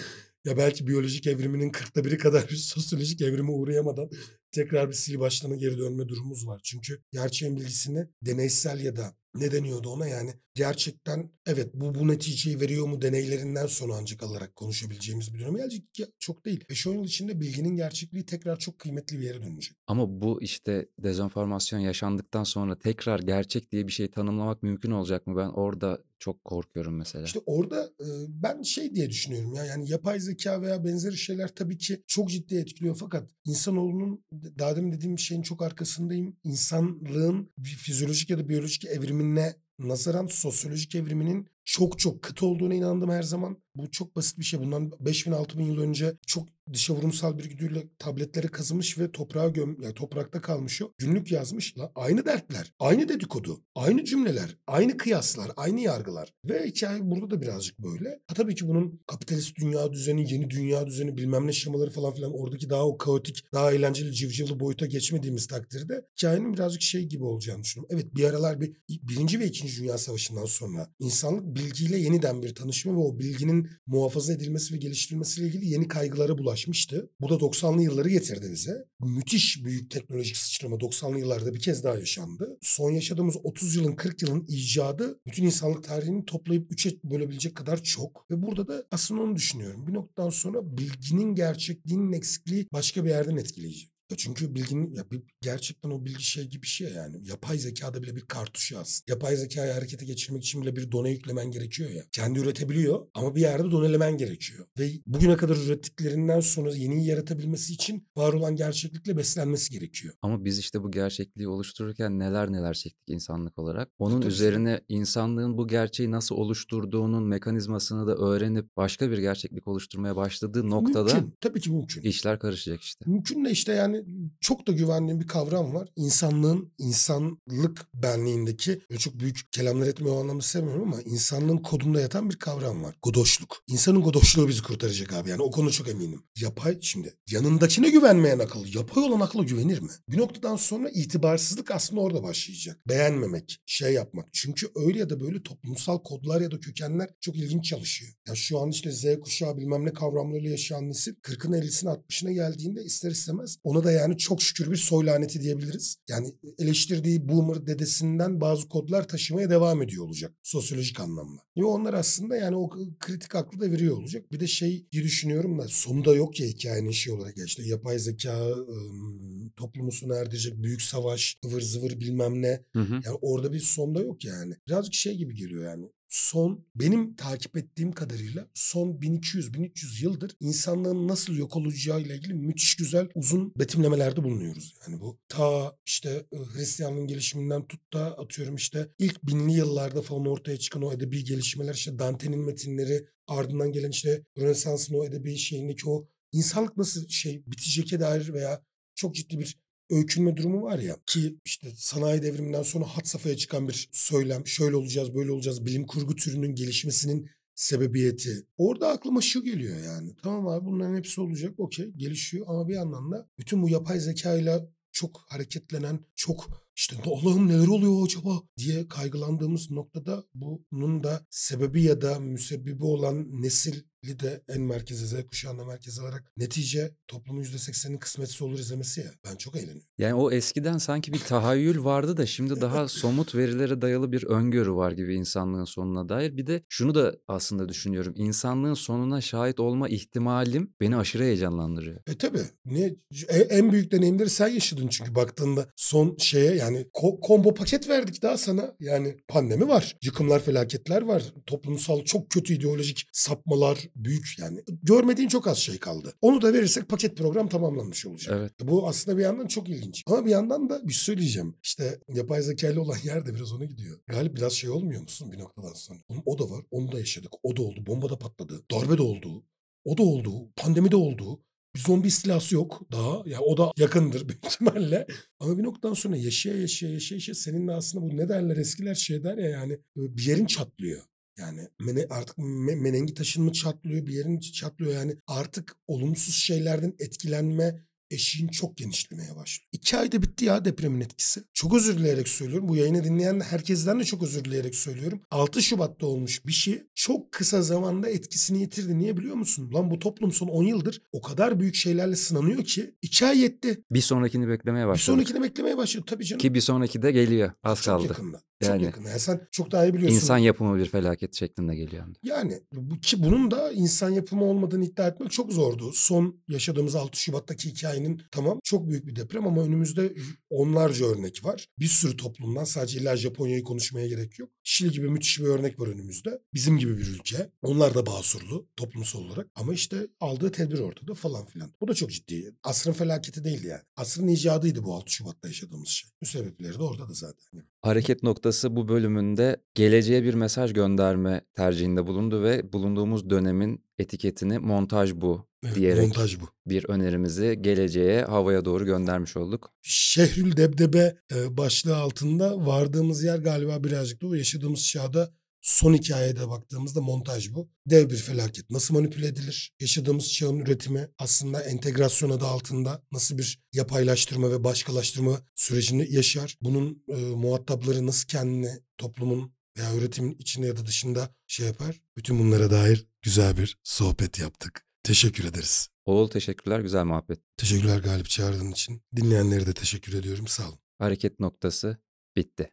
[0.44, 4.10] ya belki biyolojik evriminin kırkta biri kadar bir sosyolojik evrime uğrayamadan
[4.52, 6.60] tekrar bir sil baştana geri dönme durumumuz var.
[6.64, 10.06] Çünkü gerçeğin bilgisini deneysel ya da ne deniyordu ona?
[10.06, 15.58] Yani gerçekten evet bu bu neticeyi veriyor mu deneylerinden sonra ancak alarak konuşabileceğimiz bir döneme
[15.58, 16.64] gelecek ki çok değil.
[16.64, 19.76] 5-10 yıl içinde bilginin gerçekliği tekrar çok kıymetli bir yere dönecek.
[19.86, 25.36] Ama bu işte dezenformasyon yaşandıktan sonra tekrar gerçek diye bir şey tanımlamak mümkün olacak mı?
[25.36, 27.24] Ben orada çok korkuyorum mesela.
[27.24, 27.90] İşte orada
[28.28, 32.56] ben şey diye düşünüyorum ya yani yapay zeka veya benzeri şeyler tabii ki çok ciddi
[32.56, 34.24] etkiliyor fakat insanoğlunun
[34.58, 36.36] daha demin dediğim şeyin çok arkasındayım.
[36.44, 43.22] İnsanlığın fizyolojik ya da biyolojik evrimine nazaran sosyolojik evriminin çok çok kıt olduğuna inandım her
[43.22, 43.56] zaman.
[43.74, 44.60] Bu çok basit bir şey.
[44.60, 49.94] Bundan 5000-6000 yıl önce çok dışa vurumsal bir güdüyle tabletlere kazımış ve toprağa göm, yani
[49.94, 50.92] toprakta kalmış o.
[50.98, 51.78] Günlük yazmış.
[51.78, 56.32] La, aynı dertler, aynı dedikodu, aynı cümleler, aynı kıyaslar, aynı yargılar.
[56.44, 58.08] Ve hikaye burada da birazcık böyle.
[58.08, 62.32] Ha tabii ki bunun kapitalist dünya düzeni, yeni dünya düzeni bilmem ne şemaları falan filan
[62.34, 67.62] oradaki daha o kaotik, daha eğlenceli civcivli boyuta geçmediğimiz takdirde hikayenin birazcık şey gibi olacağını
[67.62, 67.96] düşünüyorum.
[67.96, 72.92] Evet bir aralar bir birinci ve ikinci dünya savaşından sonra insanlık bilgiyle yeniden bir tanışma
[72.92, 77.10] ve o bilginin muhafaza edilmesi ve geliştirilmesiyle ilgili yeni kaygılara bulaşmıştı.
[77.20, 78.84] Bu da 90'lı yılları getirdi bize.
[79.00, 82.58] Müthiş büyük teknolojik sıçrama 90'lı yıllarda bir kez daha yaşandı.
[82.60, 88.26] Son yaşadığımız 30 yılın 40 yılın icadı bütün insanlık tarihini toplayıp 3'e bölebilecek kadar çok.
[88.30, 89.86] Ve burada da aslında onu düşünüyorum.
[89.86, 93.91] Bir noktadan sonra bilginin gerçekliğinin eksikliği başka bir yerden etkileyecek.
[94.12, 97.16] Ya çünkü bilginin ya bir, gerçekten o bilgi şey gibi bir şey yani.
[97.22, 99.02] Yapay zekada bile bir kartuş yaz.
[99.08, 102.02] Yapay zekayı harekete geçirmek için bile bir done yüklemen gerekiyor ya.
[102.12, 104.66] Kendi üretebiliyor ama bir yerde donelemen gerekiyor.
[104.78, 110.14] Ve bugüne kadar ürettiklerinden sonra yeniyi yaratabilmesi için var olan gerçeklikle beslenmesi gerekiyor.
[110.22, 113.88] Ama biz işte bu gerçekliği oluştururken neler neler çektik insanlık olarak.
[113.98, 120.16] Onun Tabii üzerine insanlığın bu gerçeği nasıl oluşturduğunun mekanizmasını da öğrenip başka bir gerçeklik oluşturmaya
[120.16, 121.34] başladığı noktada Mümkün.
[121.40, 122.02] Tabii ki mümkün.
[122.02, 123.04] işler karışacak işte.
[123.06, 124.01] Mümkün de işte yani
[124.40, 125.88] çok da güvendiğim bir kavram var.
[125.96, 132.36] İnsanlığın, insanlık benliğindeki çok büyük kelamlar etmeyi o anlamda sevmiyorum ama insanlığın kodunda yatan bir
[132.36, 132.96] kavram var.
[133.02, 133.62] Godoşluk.
[133.66, 135.30] İnsanın godoşluğu bizi kurtaracak abi.
[135.30, 136.22] Yani o konuda çok eminim.
[136.40, 139.90] Yapay şimdi yanındakine güvenmeyen akıl, yapay olan akla güvenir mi?
[140.08, 142.78] Bir noktadan sonra itibarsızlık aslında orada başlayacak.
[142.88, 144.28] Beğenmemek, şey yapmak.
[144.32, 148.12] Çünkü öyle ya da böyle toplumsal kodlar ya da kökenler çok ilginç çalışıyor.
[148.28, 152.84] Ya şu an işte Z kuşağı bilmem ne kavramlarıyla yaşayan nesil 40'ın 50'sine 60'ına geldiğinde
[152.84, 155.96] ister istemez ona da yani çok şükür bir soy laneti diyebiliriz.
[156.08, 161.42] Yani eleştirdiği boomer dedesinden bazı kodlar taşımaya devam ediyor olacak sosyolojik anlamda.
[161.56, 162.70] Ve onlar aslında yani o
[163.00, 164.32] kritik aklı da veriyor olacak.
[164.32, 167.98] Bir de şey diye düşünüyorum da sonunda yok ya hikayenin şey olarak ya işte yapay
[167.98, 172.64] zeka ım, toplumu sona erdirecek büyük savaş ıvır zıvır bilmem ne.
[172.72, 172.92] Hı hı.
[172.92, 174.54] Yani orada bir sonda yok yani.
[174.68, 175.86] Birazcık şey gibi geliyor yani.
[176.12, 183.08] Son benim takip ettiğim kadarıyla son 1200-1300 yıldır insanlığın nasıl yok olacağıyla ilgili müthiş güzel
[183.14, 184.74] uzun betimlemelerde bulunuyoruz.
[184.86, 190.56] Yani bu ta işte Hristiyanlığın gelişiminden tut da atıyorum işte ilk binli yıllarda falan ortaya
[190.56, 196.08] çıkan o edebi gelişmeler işte Dante'nin metinleri ardından gelen işte Rönesans'ın o edebi şeyindeki o
[196.32, 198.62] insanlık nasıl şey biteceke dair veya
[198.94, 203.68] çok ciddi bir öykünme durumu var ya ki işte sanayi devriminden sonra hat safhaya çıkan
[203.68, 208.46] bir söylem şöyle olacağız böyle olacağız bilim kurgu türünün gelişmesinin sebebiyeti.
[208.56, 210.16] Orada aklıma şu geliyor yani.
[210.22, 214.68] Tamam abi bunların hepsi olacak okey gelişiyor ama bir yandan da bütün bu yapay zekayla
[214.92, 222.00] çok hareketlenen çok işte Allah'ım neler oluyor acaba diye kaygılandığımız noktada bunun da sebebi ya
[222.00, 228.44] da müsebbibi olan nesili de en merkeze Z kuşağında merkez alarak netice toplumun %80'inin kısmetsi
[228.44, 229.06] olur izlemesi ya.
[229.24, 229.82] Ben çok eğleniyorum.
[229.98, 234.72] Yani o eskiden sanki bir tahayyül vardı da şimdi daha somut verilere dayalı bir öngörü
[234.72, 236.36] var gibi insanlığın sonuna dair.
[236.36, 238.14] Bir de şunu da aslında düşünüyorum.
[238.16, 242.00] İnsanlığın sonuna şahit olma ihtimalim beni aşırı heyecanlandırıyor.
[242.06, 242.38] E tabi.
[242.64, 242.96] Niye?
[243.28, 248.22] E- En büyük deneyimleri sen yaşadın çünkü baktığında son şeye yani ko- combo paket verdik
[248.22, 248.74] daha sana.
[248.80, 249.96] Yani pandemi var.
[250.02, 251.22] Yıkımlar, felaketler var.
[251.46, 254.62] Toplumsal çok kötü ideolojik sapmalar büyük yani.
[254.82, 256.14] Görmediğin çok az şey kaldı.
[256.22, 258.36] Onu da verirsek paket program tamamlanmış olacak.
[258.38, 258.52] Evet.
[258.62, 260.02] Bu aslında bir yandan çok ilginç.
[260.06, 261.54] Ama bir yandan da bir şey söyleyeceğim.
[261.62, 264.00] İşte yapay zekayla olan yer de biraz ona gidiyor.
[264.06, 265.98] Galip biraz şey olmuyor musun bir noktadan sonra?
[266.08, 266.64] Oğlum o da var.
[266.70, 267.32] Onu da yaşadık.
[267.42, 267.86] O da oldu.
[267.86, 268.62] Bomba da patladı.
[268.70, 269.44] Darbe de oldu.
[269.84, 270.30] O da oldu.
[270.56, 271.40] Pandemi de oldu.
[271.74, 273.22] Bir zombi istilası yok daha.
[273.26, 275.06] Ya o da yakındır büyük ihtimalle.
[275.40, 278.94] Ama bir noktadan sonra yaşaya yaşaya yaşaya yaşaya senin de aslında bu ne derler eskiler
[278.94, 281.02] şey der ya yani bir yerin çatlıyor.
[281.42, 286.94] Yani mene, artık me, menengi taşın mı çatlıyor bir yerin çatlıyor yani artık olumsuz şeylerden
[286.98, 287.78] etkilenme
[288.10, 289.68] eşiğin çok genişlemeye başlıyor.
[289.72, 291.42] İki ayda bitti ya depremin etkisi.
[291.54, 292.68] Çok özür dileyerek söylüyorum.
[292.68, 295.20] Bu yayını dinleyen herkesten de çok özür dileyerek söylüyorum.
[295.30, 298.98] 6 Şubat'ta olmuş bir şey çok kısa zamanda etkisini yitirdi.
[298.98, 299.70] Niye biliyor musun?
[299.74, 303.84] Lan bu toplum son 10 yıldır o kadar büyük şeylerle sınanıyor ki 2 ay yetti.
[303.90, 305.04] Bir sonrakini beklemeye Bir başladık.
[305.06, 306.40] sonrakini beklemeye başladı tabii canım.
[306.40, 307.52] Ki bir sonraki de geliyor.
[307.62, 308.06] Az çok kaldı.
[308.08, 308.40] yakında.
[308.62, 308.84] Çok Yani.
[308.84, 309.08] yakında.
[309.08, 310.16] Yani sen çok daha iyi biliyorsun.
[310.16, 312.06] İnsan yapımı bir felaket şeklinde geliyor.
[312.22, 315.90] Yani bu, ki bunun da insan yapımı olmadığını iddia etmek çok zordu.
[315.94, 320.12] Son yaşadığımız 6 Şubat'taki hikayenin tamam çok büyük bir deprem ama önümüzde
[320.50, 321.66] onlarca örnek var.
[321.78, 324.50] Bir sürü toplumdan sadece illa Japonya'yı konuşmaya gerek yok.
[324.64, 326.42] Şili gibi müthiş bir örnek var önümüzde.
[326.54, 327.50] Bizim gibi bir ülke.
[327.62, 329.46] Onlar da basurlu toplumsal olarak.
[329.54, 331.72] Ama işte aldığı tedbir ortada falan filan.
[331.80, 332.54] Bu da çok ciddi.
[332.62, 333.82] Asrın felaketi değil yani.
[333.96, 336.10] Asrın icadıydı bu 6 Şubat'ta yaşadığımız şey.
[336.20, 337.62] Müsebbipleri de orada da zaten.
[337.80, 345.14] Hareket noktası bu bölümünde geleceğe bir mesaj gönderme tercihinde bulundu ve bulunduğumuz dönemin etiketini montaj
[345.14, 346.44] bu Evet, diyerek montaj bu.
[346.66, 349.70] bir önerimizi geleceğe havaya doğru göndermiş olduk.
[349.82, 355.30] Şehrül Debdebe e, başlığı altında vardığımız yer galiba birazcık da o yaşadığımız çağda
[355.62, 357.68] son hikayede baktığımızda montaj bu.
[357.86, 358.70] Dev bir felaket.
[358.70, 359.72] Nasıl manipüle edilir?
[359.80, 366.58] Yaşadığımız çağın üretimi aslında entegrasyon adı altında nasıl bir yapaylaştırma ve başkalaştırma sürecini yaşar?
[366.60, 372.00] Bunun e, muhatapları nasıl kendini toplumun veya üretimin içinde ya da dışında şey yapar?
[372.16, 374.86] Bütün bunlara dair güzel bir sohbet yaptık.
[375.02, 375.88] Teşekkür ederiz.
[376.04, 377.38] Oğul teşekkürler güzel muhabbet.
[377.56, 379.02] Teşekkürler Galip çağırdığın için.
[379.16, 380.46] Dinleyenlere de teşekkür ediyorum.
[380.46, 380.78] Sağ olun.
[380.98, 381.98] Hareket noktası
[382.36, 382.70] bitti.